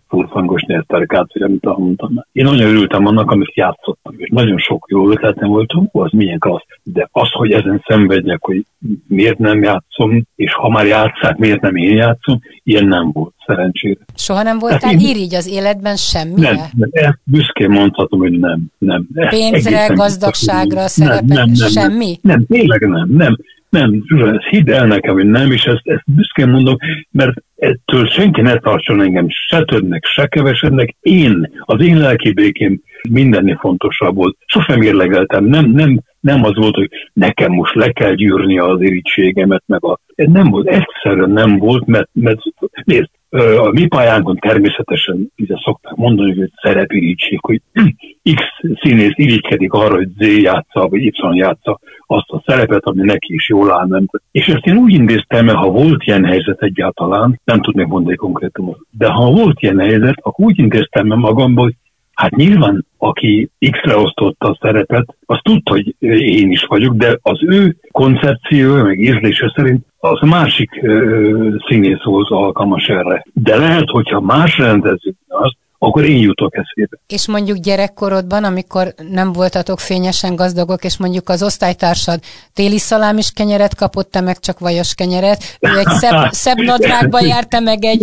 furfangos 0.08 0.62
nyerterkát, 0.62 1.32
vagy 1.32 1.42
amit 1.42 1.64
mondtam. 1.64 2.24
Én 2.32 2.44
nagyon 2.44 2.68
örültem 2.68 3.06
annak, 3.06 3.30
amit 3.30 3.54
játszottam, 3.54 4.14
és 4.16 4.28
nagyon 4.32 4.58
sok 4.58 4.86
jó 4.90 5.10
ötletem 5.10 5.48
volt, 5.48 5.72
az 5.92 6.10
milyen 6.12 6.38
klassz. 6.38 6.66
De 6.82 7.08
az, 7.12 7.30
hogy 7.32 7.52
ezen 7.52 7.82
szenvedjek, 7.86 8.38
hogy 8.40 8.64
miért 9.08 9.38
nem 9.38 9.62
játszom, 9.62 10.26
és 10.36 10.52
ha 10.52 10.68
már 10.68 10.86
játszák, 10.86 11.36
miért 11.36 11.60
nem 11.60 11.76
én 11.76 11.96
játszom, 11.96 12.40
ilyen 12.62 12.86
nem 12.86 13.10
volt, 13.12 13.34
szerencsére. 13.46 14.00
Soha 14.14 14.42
nem 14.42 14.58
voltál 14.58 14.78
hát 14.90 15.00
én... 15.00 15.08
irigy 15.08 15.34
az 15.34 15.48
életben 15.48 15.96
semmi? 15.96 16.40
Nem, 16.40 16.54
nem, 16.54 16.88
ezt 16.92 17.18
büszkén 17.24 17.70
mondhatom, 17.70 18.18
hogy 18.18 18.38
nem. 18.38 18.60
nem. 18.78 19.06
Pénzre, 19.28 19.86
gazdagságra, 19.86 20.86
szerepet, 20.86 21.24
nem, 21.24 21.50
nem? 21.74 21.92
Nem, 21.92 22.14
nem, 22.22 22.46
tényleg 22.46 22.88
nem, 22.88 23.08
nem. 23.10 23.36
Nem, 23.70 24.02
Zsuzsa, 24.06 24.38
hidd 24.50 24.70
el 24.70 24.86
nekem, 24.86 25.14
hogy 25.14 25.26
nem, 25.26 25.50
és 25.50 25.64
ezt, 25.64 25.82
ezt 25.84 26.04
büszkén 26.06 26.48
mondom, 26.48 26.76
mert 27.10 27.42
ettől 27.56 28.06
senki 28.06 28.40
ne 28.40 28.56
tartson 28.56 29.02
engem 29.02 29.26
se 29.28 29.64
többnek, 29.64 30.04
se 30.04 30.26
kevesednek. 30.26 30.96
Én, 31.00 31.50
az 31.60 31.80
én 31.80 31.98
lelki 31.98 32.32
békém 32.32 32.80
mindennél 33.10 33.56
fontosabb 33.60 34.14
volt. 34.14 34.36
Sosem 34.46 34.82
érlegeltem, 34.82 35.44
nem, 35.44 35.70
nem, 35.70 36.00
nem 36.28 36.44
az 36.44 36.54
volt, 36.54 36.74
hogy 36.74 36.90
nekem 37.12 37.52
most 37.52 37.74
le 37.74 37.90
kell 37.90 38.14
gyűrni 38.14 38.58
az 38.58 38.80
irítségemet, 38.80 39.62
meg 39.66 39.84
a... 39.84 39.98
Nem 40.14 40.50
volt, 40.50 40.66
egyszerűen 40.66 41.30
nem 41.30 41.58
volt, 41.58 41.86
mert, 41.86 42.08
mert 42.12 42.40
nézd, 42.84 43.10
a 43.58 43.70
mi 43.70 43.86
pályánkon 43.86 44.36
természetesen 44.36 45.32
ide 45.36 45.60
szokták 45.64 45.94
mondani, 45.94 46.38
hogy 46.38 46.50
szerepirítség, 46.62 47.38
hogy 47.40 47.60
X 48.34 48.42
színész 48.80 49.12
irigykedik 49.14 49.72
arra, 49.72 49.94
hogy 49.94 50.08
Z 50.18 50.42
játsza, 50.42 50.88
vagy 50.88 51.02
Y 51.02 51.12
játsza 51.32 51.78
azt 52.06 52.30
a 52.30 52.42
szerepet, 52.46 52.84
ami 52.84 53.02
neki 53.02 53.34
is 53.34 53.48
jól 53.48 53.72
áll. 53.72 54.02
És 54.30 54.48
ezt 54.48 54.66
én 54.66 54.76
úgy 54.76 54.92
intéztem, 54.92 55.44
mert 55.44 55.58
ha 55.58 55.70
volt 55.70 56.04
ilyen 56.04 56.24
helyzet 56.24 56.62
egyáltalán, 56.62 57.40
nem 57.44 57.60
tudnék 57.60 57.86
mondani 57.86 58.16
konkrétumot, 58.16 58.78
de 58.90 59.06
ha 59.06 59.30
volt 59.30 59.62
ilyen 59.62 59.78
helyzet, 59.78 60.16
akkor 60.20 60.44
úgy 60.44 60.58
intéztem 60.58 61.06
magamba, 61.06 61.62
hogy 61.62 61.74
Hát 62.18 62.36
nyilván, 62.36 62.86
aki 62.96 63.50
X-re 63.70 63.96
osztotta 63.96 64.48
a 64.48 64.58
szerepet, 64.60 65.16
az 65.26 65.38
tudta, 65.42 65.72
hogy 65.72 65.94
én 66.20 66.50
is 66.50 66.64
vagyok, 66.64 66.94
de 66.94 67.18
az 67.22 67.38
ő 67.42 67.76
koncepciója, 67.90 68.84
meg 68.84 68.98
ízlése 68.98 69.52
szerint 69.56 69.86
az 69.98 70.20
másik 70.20 70.82
ö, 70.82 71.54
színészhoz 71.68 72.30
alkalmas 72.30 72.86
erre. 72.86 73.24
De 73.32 73.56
lehet, 73.56 73.88
hogyha 73.88 74.20
más 74.20 74.58
rendezik 74.58 75.16
azt, 75.28 75.56
akkor 75.78 76.04
én 76.04 76.18
jutok 76.18 76.56
eszébe. 76.56 76.98
És 77.06 77.28
mondjuk 77.28 77.56
gyerekkorodban, 77.56 78.44
amikor 78.44 78.94
nem 79.10 79.32
voltatok 79.32 79.78
fényesen 79.78 80.34
gazdagok, 80.34 80.84
és 80.84 80.98
mondjuk 80.98 81.28
az 81.28 81.42
osztálytársad 81.42 82.20
téli 82.52 82.78
is 83.16 83.30
kenyeret 83.34 83.74
kapott, 83.76 84.10
te 84.10 84.20
meg 84.20 84.38
csak 84.38 84.58
vajas 84.58 84.94
kenyeret, 84.94 85.58
ő 85.60 85.78
egy 85.78 85.86
szebb, 85.86 86.30
szebb 86.30 86.56
nadrágban 86.56 87.26
járta 87.26 87.60
meg 87.60 87.84
egy, 87.84 88.00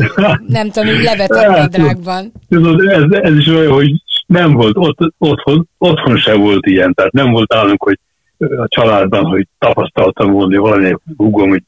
nem 0.48 0.70
tudom, 0.70 1.04
levetett 1.04 1.48
nadrágban. 1.48 2.32
Ez, 2.50 3.20
ez 3.22 3.36
is 3.38 3.48
olyan, 3.48 3.72
hogy 3.72 3.92
nem 4.36 4.54
volt, 4.54 4.78
ott, 4.78 5.14
otthon, 5.18 5.68
otthon 5.78 6.18
se 6.18 6.36
volt 6.36 6.66
ilyen, 6.66 6.94
tehát 6.94 7.12
nem 7.12 7.32
volt 7.32 7.54
állunk, 7.54 7.84
hogy 7.84 8.00
a 8.38 8.68
családban, 8.68 9.26
hogy 9.26 9.48
tapasztaltam 9.60 10.32
volna, 10.32 10.60
hogy 10.60 10.70
valami 10.70 10.96
húgom, 11.18 11.50
hogy 11.50 11.64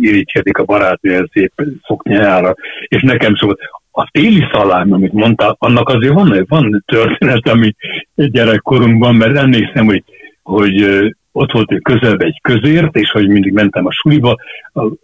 irítkedik 0.00 0.58
a 0.58 0.64
barát, 0.64 0.98
ilyen 1.02 1.30
szép 1.32 1.52
szoknyára, 1.82 2.54
és 2.88 3.02
nekem 3.02 3.34
szóval 3.34 3.56
a 3.92 4.08
téli 4.10 4.44
szalám, 4.52 4.92
amit 4.92 5.12
mondtál, 5.12 5.56
annak 5.58 5.88
azért 5.88 6.12
van, 6.12 6.44
van 6.48 6.84
történet, 6.86 7.48
ami 7.48 7.74
gyerekkorunkban, 8.14 9.14
mert 9.14 9.36
emlékszem, 9.36 9.84
hogy, 9.84 10.04
hogy 10.42 10.86
ott 11.32 11.52
volt 11.52 11.72
egy 11.72 11.82
közelben 11.82 12.26
egy 12.26 12.40
közért, 12.42 12.96
és 12.96 13.10
hogy 13.10 13.28
mindig 13.28 13.52
mentem 13.52 13.86
a 13.86 13.92
suliba, 13.92 14.36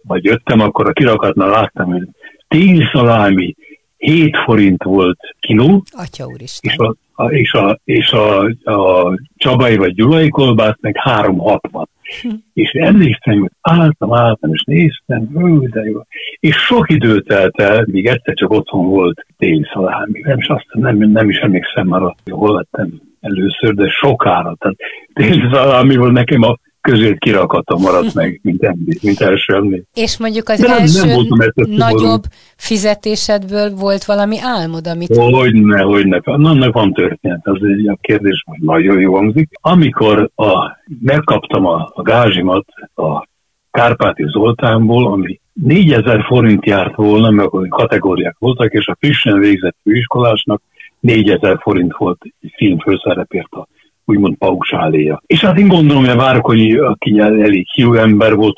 vagy 0.01 0.23
jöttem, 0.23 0.59
akkor 0.59 0.89
a 0.89 0.93
kirakatnál 0.93 1.49
láttam, 1.49 1.91
hogy 1.91 2.07
téli 2.47 2.83
szalámi 2.91 3.55
7 3.97 4.37
forint 4.37 4.83
volt 4.83 5.19
kiló, 5.39 5.83
Atya 5.91 6.25
és 6.59 6.75
a, 6.77 6.95
a, 7.13 7.31
és, 7.31 7.53
a, 7.53 7.79
és 7.83 8.11
a, 8.11 8.43
a 8.63 9.17
Csabai 9.37 9.77
vagy 9.77 9.93
Gyulai 9.93 10.29
kolbász 10.29 10.77
meg 10.81 10.95
360. 10.97 11.89
Hm. 12.21 12.29
És 12.63 12.71
emlékszem, 12.71 13.39
hogy 13.39 13.51
álltam, 13.61 14.13
álltam, 14.13 14.53
és 14.53 14.63
néztem, 14.63 15.29
hú, 15.33 15.69
de 15.69 15.81
jó. 15.83 16.01
És 16.39 16.55
sok 16.55 16.89
idő 16.89 17.21
telt 17.21 17.61
el, 17.61 17.85
míg 17.91 18.05
egyszer 18.05 18.33
csak 18.33 18.51
otthon 18.51 18.85
volt 18.85 19.25
téli 19.37 19.65
szalámi. 19.73 20.19
Nem, 20.19 20.37
és 20.37 20.47
azt 20.47 20.65
nem, 20.71 20.97
nem 20.97 21.29
is 21.29 21.37
emlékszem 21.37 21.87
már, 21.87 22.01
hogy 22.01 22.13
hol 22.29 22.55
lettem 22.55 23.01
először, 23.19 23.73
de 23.73 23.89
sokára. 23.89 24.55
Tehát 24.59 24.77
téli 25.13 25.41
szalámi 25.51 25.95
volt 25.95 26.11
nekem 26.11 26.41
a 26.41 26.57
között 26.91 27.17
kirakata 27.17 27.77
maradt 27.77 28.13
meg, 28.13 28.39
mint, 28.43 28.63
emlé, 28.63 28.97
mint 29.01 29.21
első 29.21 29.53
emlék. 29.53 29.83
És 29.93 30.17
mondjuk 30.17 30.49
az 30.49 30.59
nem, 30.59 30.71
első 30.71 31.15
nem 31.15 31.69
nagyobb 31.69 32.23
fizetésedből 32.55 33.69
volt 33.75 34.05
valami 34.05 34.37
álmod, 34.41 34.87
amit... 34.87 35.15
Hogyne, 35.15 35.81
hogyne. 35.81 36.21
Annak 36.23 36.73
van 36.73 36.93
történet, 36.93 37.39
az 37.43 37.59
egy 37.61 37.87
a 37.87 37.97
kérdés, 38.01 38.43
hogy 38.45 38.59
nagyon 38.59 38.99
jó 38.99 39.15
hangzik. 39.15 39.49
Amikor 39.61 40.29
a, 40.35 40.77
megkaptam 41.01 41.65
a, 41.65 41.91
a 41.93 42.01
gázsimat 42.01 42.65
a 42.95 43.27
Kárpáti 43.71 44.25
Zoltánból, 44.27 45.11
ami 45.11 45.39
4000 45.53 46.23
forint 46.25 46.65
járt 46.65 46.95
volna, 46.95 47.29
mert 47.29 47.49
kategóriák 47.69 48.35
voltak, 48.39 48.73
és 48.73 48.87
a 48.87 48.97
frissen 48.99 49.39
végzett 49.39 49.75
főiskolásnak 49.83 50.61
4000 50.99 51.57
forint 51.61 51.95
volt 51.97 52.17
egy 52.23 52.53
film 52.55 52.79
főszerepért 52.79 53.51
a 53.51 53.67
úgymond 54.07 54.37
pausáléja. 54.37 55.21
És 55.25 55.41
hát 55.41 55.57
én 55.57 55.67
gondolom, 55.67 56.01
hogy 56.01 56.13
a 56.13 56.15
Várkonyi, 56.15 56.77
aki 56.77 57.19
elég 57.19 57.67
hiú 57.73 57.93
ember 57.93 58.35
volt, 58.35 58.57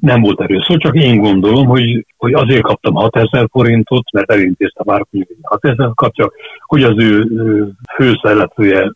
nem 0.00 0.20
volt 0.20 0.40
erőszó, 0.40 0.76
csak 0.76 0.96
én 0.96 1.18
gondolom, 1.18 1.66
hogy, 1.66 2.06
hogy 2.16 2.32
azért 2.32 2.62
kaptam 2.62 2.94
6000 2.94 3.48
forintot, 3.50 4.12
mert 4.12 4.30
elintézte 4.30 4.82
Várkonyi, 4.84 5.24
hogy 5.26 5.36
6000 5.42 5.90
kapja, 5.94 6.30
hogy 6.60 6.82
az 6.82 6.94
ő, 6.96 7.26
ő 7.30 7.70
főszereplője 7.94 8.92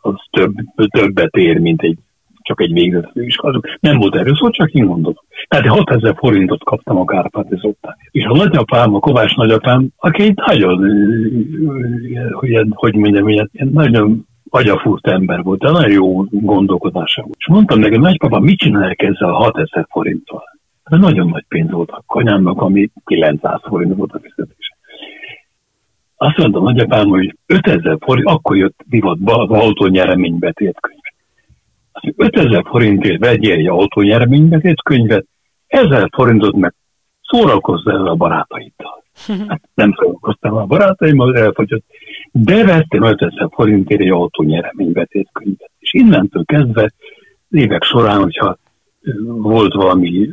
az 0.00 0.14
több, 0.30 0.52
többet 0.90 1.36
ér, 1.36 1.58
mint 1.58 1.82
egy 1.82 1.98
csak 2.48 2.60
egy 2.60 2.72
végzett 2.72 3.10
főiskolázó. 3.12 3.60
Nem 3.80 3.98
volt 3.98 4.14
erőszó, 4.14 4.50
csak 4.50 4.70
én 4.70 4.86
gondolom. 4.86 5.24
Tehát 5.48 5.66
6000 5.66 6.14
forintot 6.18 6.64
kaptam 6.64 6.96
a 6.96 7.04
Kárpáti 7.04 7.56
Zoltán. 7.56 7.96
És 8.10 8.24
a 8.24 8.36
nagyapám, 8.36 8.94
a 8.94 8.98
Kovács 8.98 9.36
nagyapám, 9.36 9.88
aki 9.96 10.22
egy 10.22 10.34
nagyon, 10.34 10.84
hogy, 12.32 12.66
hogy 12.70 12.94
mondjam, 12.94 13.28
ilyen, 13.28 13.50
nagyon 13.72 14.26
agyafúrt 14.50 15.06
ember 15.06 15.42
volt, 15.42 15.60
de 15.60 15.70
nagyon 15.70 15.90
jó 15.90 16.24
gondolkodása 16.30 17.22
volt. 17.22 17.36
És 17.38 17.46
mondtam 17.46 17.78
neki, 17.78 17.96
nagypapa, 17.96 18.38
mit 18.38 18.58
csinálják 18.58 19.02
ezzel 19.02 19.28
a 19.28 19.36
6000 19.36 19.86
forinttal? 19.90 20.42
Ez 20.84 20.98
nagyon 20.98 21.28
nagy 21.28 21.44
pénz 21.48 21.70
volt 21.70 21.90
a 21.90 22.02
kanyámnak, 22.06 22.60
ami 22.60 22.90
900 23.04 23.60
forint 23.62 23.96
volt 23.96 24.12
a 24.12 24.20
fizetése. 24.20 24.76
Azt 26.16 26.36
mondtam 26.36 26.62
nagyapám, 26.62 27.08
hogy 27.08 27.36
5000 27.46 27.96
forint, 28.00 28.28
akkor 28.28 28.56
jött 28.56 28.80
divatba 28.86 29.36
az 29.36 29.50
autónyereménybetét 29.50 30.80
könyv. 30.80 31.00
Azt 31.92 32.14
5000 32.16 32.64
forintért 32.66 33.18
vegyél 33.18 33.52
egy 33.52 33.66
autónyereménybetét 33.66 34.82
könyvet, 34.82 35.26
1000 35.66 36.08
forintot 36.12 36.56
meg 36.56 36.74
szórakozz 37.22 37.86
ezzel 37.86 38.06
a 38.06 38.14
barátaiddal. 38.14 39.04
Nem 39.74 39.94
szórakoztam 39.96 40.56
a 40.56 40.64
barátaimmal, 40.64 41.36
elfogyott 41.36 41.84
de 42.32 42.64
vettem 42.64 43.02
5000 43.02 43.48
forintért 43.50 44.00
egy 44.00 44.10
autó 44.10 44.42
nyereménybetét 44.42 45.28
könyvet. 45.32 45.70
És 45.78 45.92
innentől 45.92 46.44
kezdve 46.44 46.92
évek 47.50 47.82
során, 47.82 48.22
hogyha 48.22 48.58
volt 49.24 49.72
valami 49.72 50.30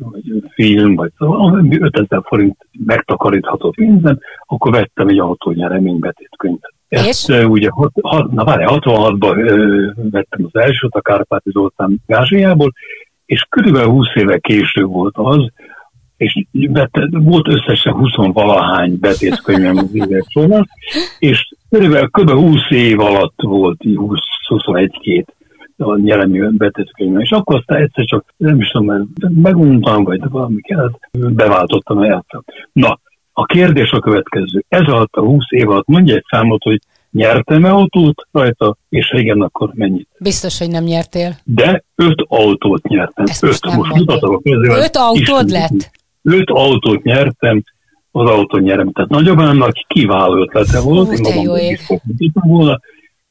film, 0.50 0.95
vagy 0.95 1.12
5000 1.17 2.21
forint 2.24 2.58
megtakarítható 2.86 3.69
pénzben, 3.69 4.19
akkor 4.45 4.71
vettem 4.71 5.08
egy 5.08 5.19
autó 5.19 5.52
nyereménybetét 5.52 6.30
könyvet. 6.38 6.74
Ezt 6.88 7.30
és? 7.30 7.45
ugye, 7.45 7.69
hat, 7.71 8.32
na 8.32 8.43
várj, 8.43 8.63
66-ban 8.67 9.36
vettem 10.12 10.50
az 10.52 10.62
elsőt 10.62 10.93
a 10.93 11.02
Kárpáti 11.02 11.52
Zoltán 11.52 12.02
gázsiából, 12.08 12.74
és 13.26 13.45
körülbelül 13.50 13.89
20 13.89 14.08
éve 14.13 14.38
később 14.38 14.88
volt 14.88 15.15
az, 15.17 15.52
és 16.17 16.45
volt 17.10 17.47
összesen 17.47 17.93
20 17.93 18.15
valahány 18.15 18.99
betétkönyvem 18.99 19.78
az 19.78 19.89
évek 19.93 20.23
során, 20.28 20.69
és 21.19 21.54
körülbelül 21.69 22.10
kb. 22.10 22.30
20 22.30 22.60
év 22.69 22.99
alatt 22.99 23.41
volt 23.41 23.80
20-21-két 23.84 25.25
a 25.78 25.97
nyelemi 25.97 26.39
betétkönyvem, 26.51 27.21
és 27.21 27.30
akkor 27.30 27.56
aztán 27.56 27.82
egyszer 27.82 28.06
csak, 28.06 28.34
nem 28.38 28.60
is 28.60 28.69
tudom, 28.69 29.13
meguntam, 29.41 30.04
vagy 30.04 30.30
valami 30.30 30.62
kellett, 30.62 30.99
beváltottam 31.12 32.01
el. 32.01 32.25
Na, 32.71 32.99
a 33.34 33.45
kérdés 33.45 33.91
a 33.91 33.99
következő. 33.99 34.63
Ez 34.67 34.82
alatt 34.82 35.13
a 35.13 35.21
20 35.21 35.43
év 35.49 35.69
alatt 35.69 35.88
mondja 35.88 36.15
egy 36.15 36.25
számot, 36.30 36.63
hogy 36.63 36.80
nyertem-e 37.12 37.71
autót 37.71 38.28
rajta, 38.32 38.78
és 38.89 39.13
igen, 39.17 39.41
akkor 39.41 39.71
mennyit? 39.73 40.08
Biztos, 40.19 40.60
hogy 40.60 40.69
nem 40.69 40.84
nyertél. 40.84 41.36
De 41.43 41.84
öt 41.95 42.25
autót 42.28 42.88
nyertem. 42.88 43.25
Ezt 43.28 43.43
öt. 43.43 43.49
Most, 43.49 43.78
most 43.78 43.93
mutatok 43.93 44.41
a 44.43 44.49
Öt 44.78 44.95
autód 44.95 45.49
lett? 45.49 45.91
Öt 46.25 46.49
autót 46.49 47.03
nyertem, 47.03 47.63
az 48.11 48.29
autó 48.29 48.57
nyerem. 48.57 48.91
Tehát 48.91 49.09
nagyobámnak 49.09 49.71
kiváló 49.88 50.41
ötlete 50.41 50.79
volt, 50.79 51.11
én 51.11 51.19
magam 51.21 51.57
is 51.57 52.31
volna. 52.33 52.79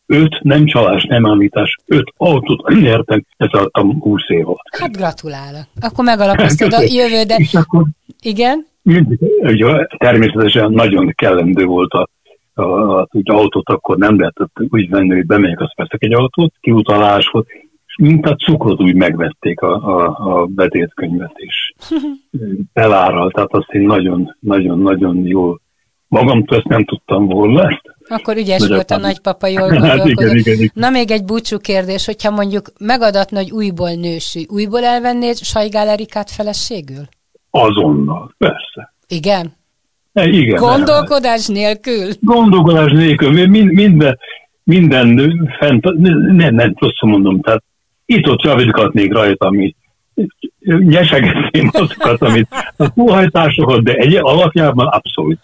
Öt, 0.07 0.43
nem 0.43 0.67
csalás, 0.67 1.05
nem 1.05 1.27
állítás, 1.27 1.77
öt 1.87 2.13
autót 2.17 2.69
nyertem, 2.81 3.25
ez 3.37 3.49
adtam 3.51 4.01
20 4.01 4.23
év 4.29 4.47
alatt. 4.47 4.77
Hát 4.79 4.97
gratulálok. 4.97 5.67
Akkor 5.81 6.05
megalapoztad 6.05 6.73
a 6.73 6.83
jövődet. 6.83 7.39
És 7.39 7.55
akkor 7.55 7.85
Igen? 8.21 8.67
Ugye, 9.43 9.87
természetesen 9.97 10.73
nagyon 10.73 11.13
kellendő 11.17 11.65
volt 11.65 11.93
a, 11.93 12.09
a, 12.55 12.63
a, 12.63 13.01
a 13.01 13.09
autót 13.25 13.69
akkor 13.69 13.97
nem 13.97 14.19
lehetett 14.19 14.53
úgy 14.69 14.91
venni, 14.91 15.15
hogy 15.15 15.27
bemegyek, 15.27 15.61
azt 15.61 15.77
veszek 15.77 16.03
egy 16.03 16.15
autót, 16.15 16.53
kiutalás 16.61 17.29
volt, 17.29 17.47
mint 17.97 18.27
a 18.27 18.35
cukrot 18.37 18.81
úgy 18.81 18.95
megvették 18.95 19.61
a, 19.61 19.75
a, 19.75 20.17
a 20.19 20.47
betétkönyvet 20.47 21.35
is. 21.37 21.75
Eláral, 22.73 23.31
tehát 23.31 23.53
azt 23.53 23.71
én 23.71 23.83
nagyon-nagyon-nagyon 23.83 25.27
jól 25.27 25.61
magamtól 26.09 26.57
ezt 26.59 26.69
nem 26.69 26.85
tudtam 26.85 27.27
volna. 27.27 27.81
Akkor 28.09 28.37
ügyes 28.37 28.69
volt 28.69 28.91
a 28.91 28.97
nagypapa, 28.97 29.47
jól 29.47 29.79
hát 29.83 30.07
igen, 30.07 30.37
igen, 30.37 30.55
igen. 30.55 30.71
Na 30.75 30.91
még 30.91 31.11
egy 31.11 31.25
búcsú 31.25 31.59
kérdés, 31.59 32.07
hogyha 32.07 32.31
mondjuk 32.31 32.73
megadatna, 32.79 33.39
hogy 33.39 33.51
újból 33.51 33.91
nősülj, 33.91 34.47
újból 34.49 34.85
elvennéd 34.85 35.37
Sajgál 35.37 35.89
Erikát 35.89 36.31
feleségül? 36.31 37.05
Azonnal, 37.51 38.35
persze. 38.39 38.95
Igen? 39.09 39.53
E, 40.13 40.29
igen. 40.29 40.61
Gondolkodás 40.61 41.47
nem. 41.47 41.57
nélkül? 41.57 42.09
Gondolkodás 42.21 42.93
nélkül. 42.93 43.47
Mind, 43.47 43.73
minden, 43.73 44.19
minden 44.65 45.17
fent, 45.59 45.85
nem, 46.33 46.55
nem 46.55 46.75
rosszul 46.79 47.11
mondom, 47.11 47.41
tehát 47.41 47.63
itt-ott 48.07 48.43
javítgatnék 48.43 49.13
rajta, 49.13 49.47
ami 49.47 49.75
nyesegetném 50.65 51.71
azokat, 51.73 52.23
amit 52.23 52.49
a 52.77 52.93
túlhajtásokat, 52.93 53.83
de 53.83 53.93
egy 53.93 54.15
alapjában 54.15 54.87
abszolút. 54.87 55.39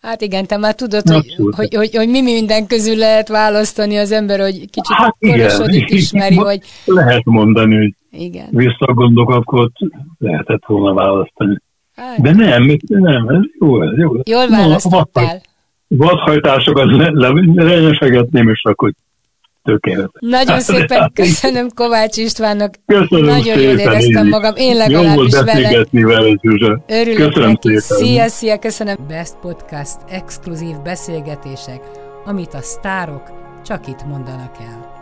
Hát 0.00 0.20
igen, 0.20 0.46
te 0.46 0.56
már 0.56 0.74
tudod, 0.74 1.08
hogy, 1.08 1.36
hogy, 1.50 1.74
hogy, 1.74 1.96
hogy 1.96 2.08
mi 2.08 2.22
minden 2.22 2.66
közül 2.66 2.96
lehet 2.96 3.28
választani 3.28 3.96
az 3.96 4.12
ember, 4.12 4.40
hogy 4.40 4.54
kicsit 4.54 4.96
hát 4.96 5.16
korosodik, 5.20 5.90
ismeri, 5.90 6.36
hogy... 6.36 6.60
Lehet 6.84 7.24
mondani, 7.24 7.76
hogy 7.76 7.94
igen. 8.10 8.46
visszagondolok, 8.50 9.30
akkor 9.30 9.70
lehetett 10.18 10.62
volna 10.66 10.94
választani. 10.94 11.58
Hát. 11.96 12.20
De 12.20 12.32
nem, 12.32 12.76
nem, 12.86 13.28
ez 13.28 13.40
jó, 13.58 13.82
ez 13.82 13.98
jó. 13.98 14.12
Jól 14.24 14.48
választottál. 14.48 15.40
vadhajtásokat 15.88 17.12
lenyesegetném, 17.54 18.48
és 18.48 18.62
akkor 18.64 18.92
tökéletes. 19.66 20.20
Nagyon 20.20 20.60
szépen 20.70 21.10
köszönöm 21.14 21.68
Kovács 21.74 22.16
Istvánnak. 22.16 22.74
Köszönöm 22.86 23.24
Nagyon 23.24 23.42
szépen, 23.42 23.62
jól 23.62 23.78
éreztem 23.78 24.28
magam. 24.28 24.52
Én 24.56 24.76
legalábbis 24.76 25.32
Jó 25.32 25.42
vele. 25.44 25.86
vele 25.90 26.36
Zsuzsa. 26.42 26.84
Örülök 26.88 27.16
köszönöm 27.16 27.48
neki. 27.48 27.76
Szépen. 27.76 28.04
Szia, 28.04 28.28
szia, 28.28 28.58
köszönöm. 28.58 28.96
Best 29.08 29.34
Podcast 29.40 29.96
exkluzív 30.08 30.76
beszélgetések, 30.84 31.80
amit 32.24 32.54
a 32.54 32.60
sztárok 32.60 33.22
csak 33.64 33.86
itt 33.86 34.04
mondanak 34.06 34.54
el. 34.60 34.95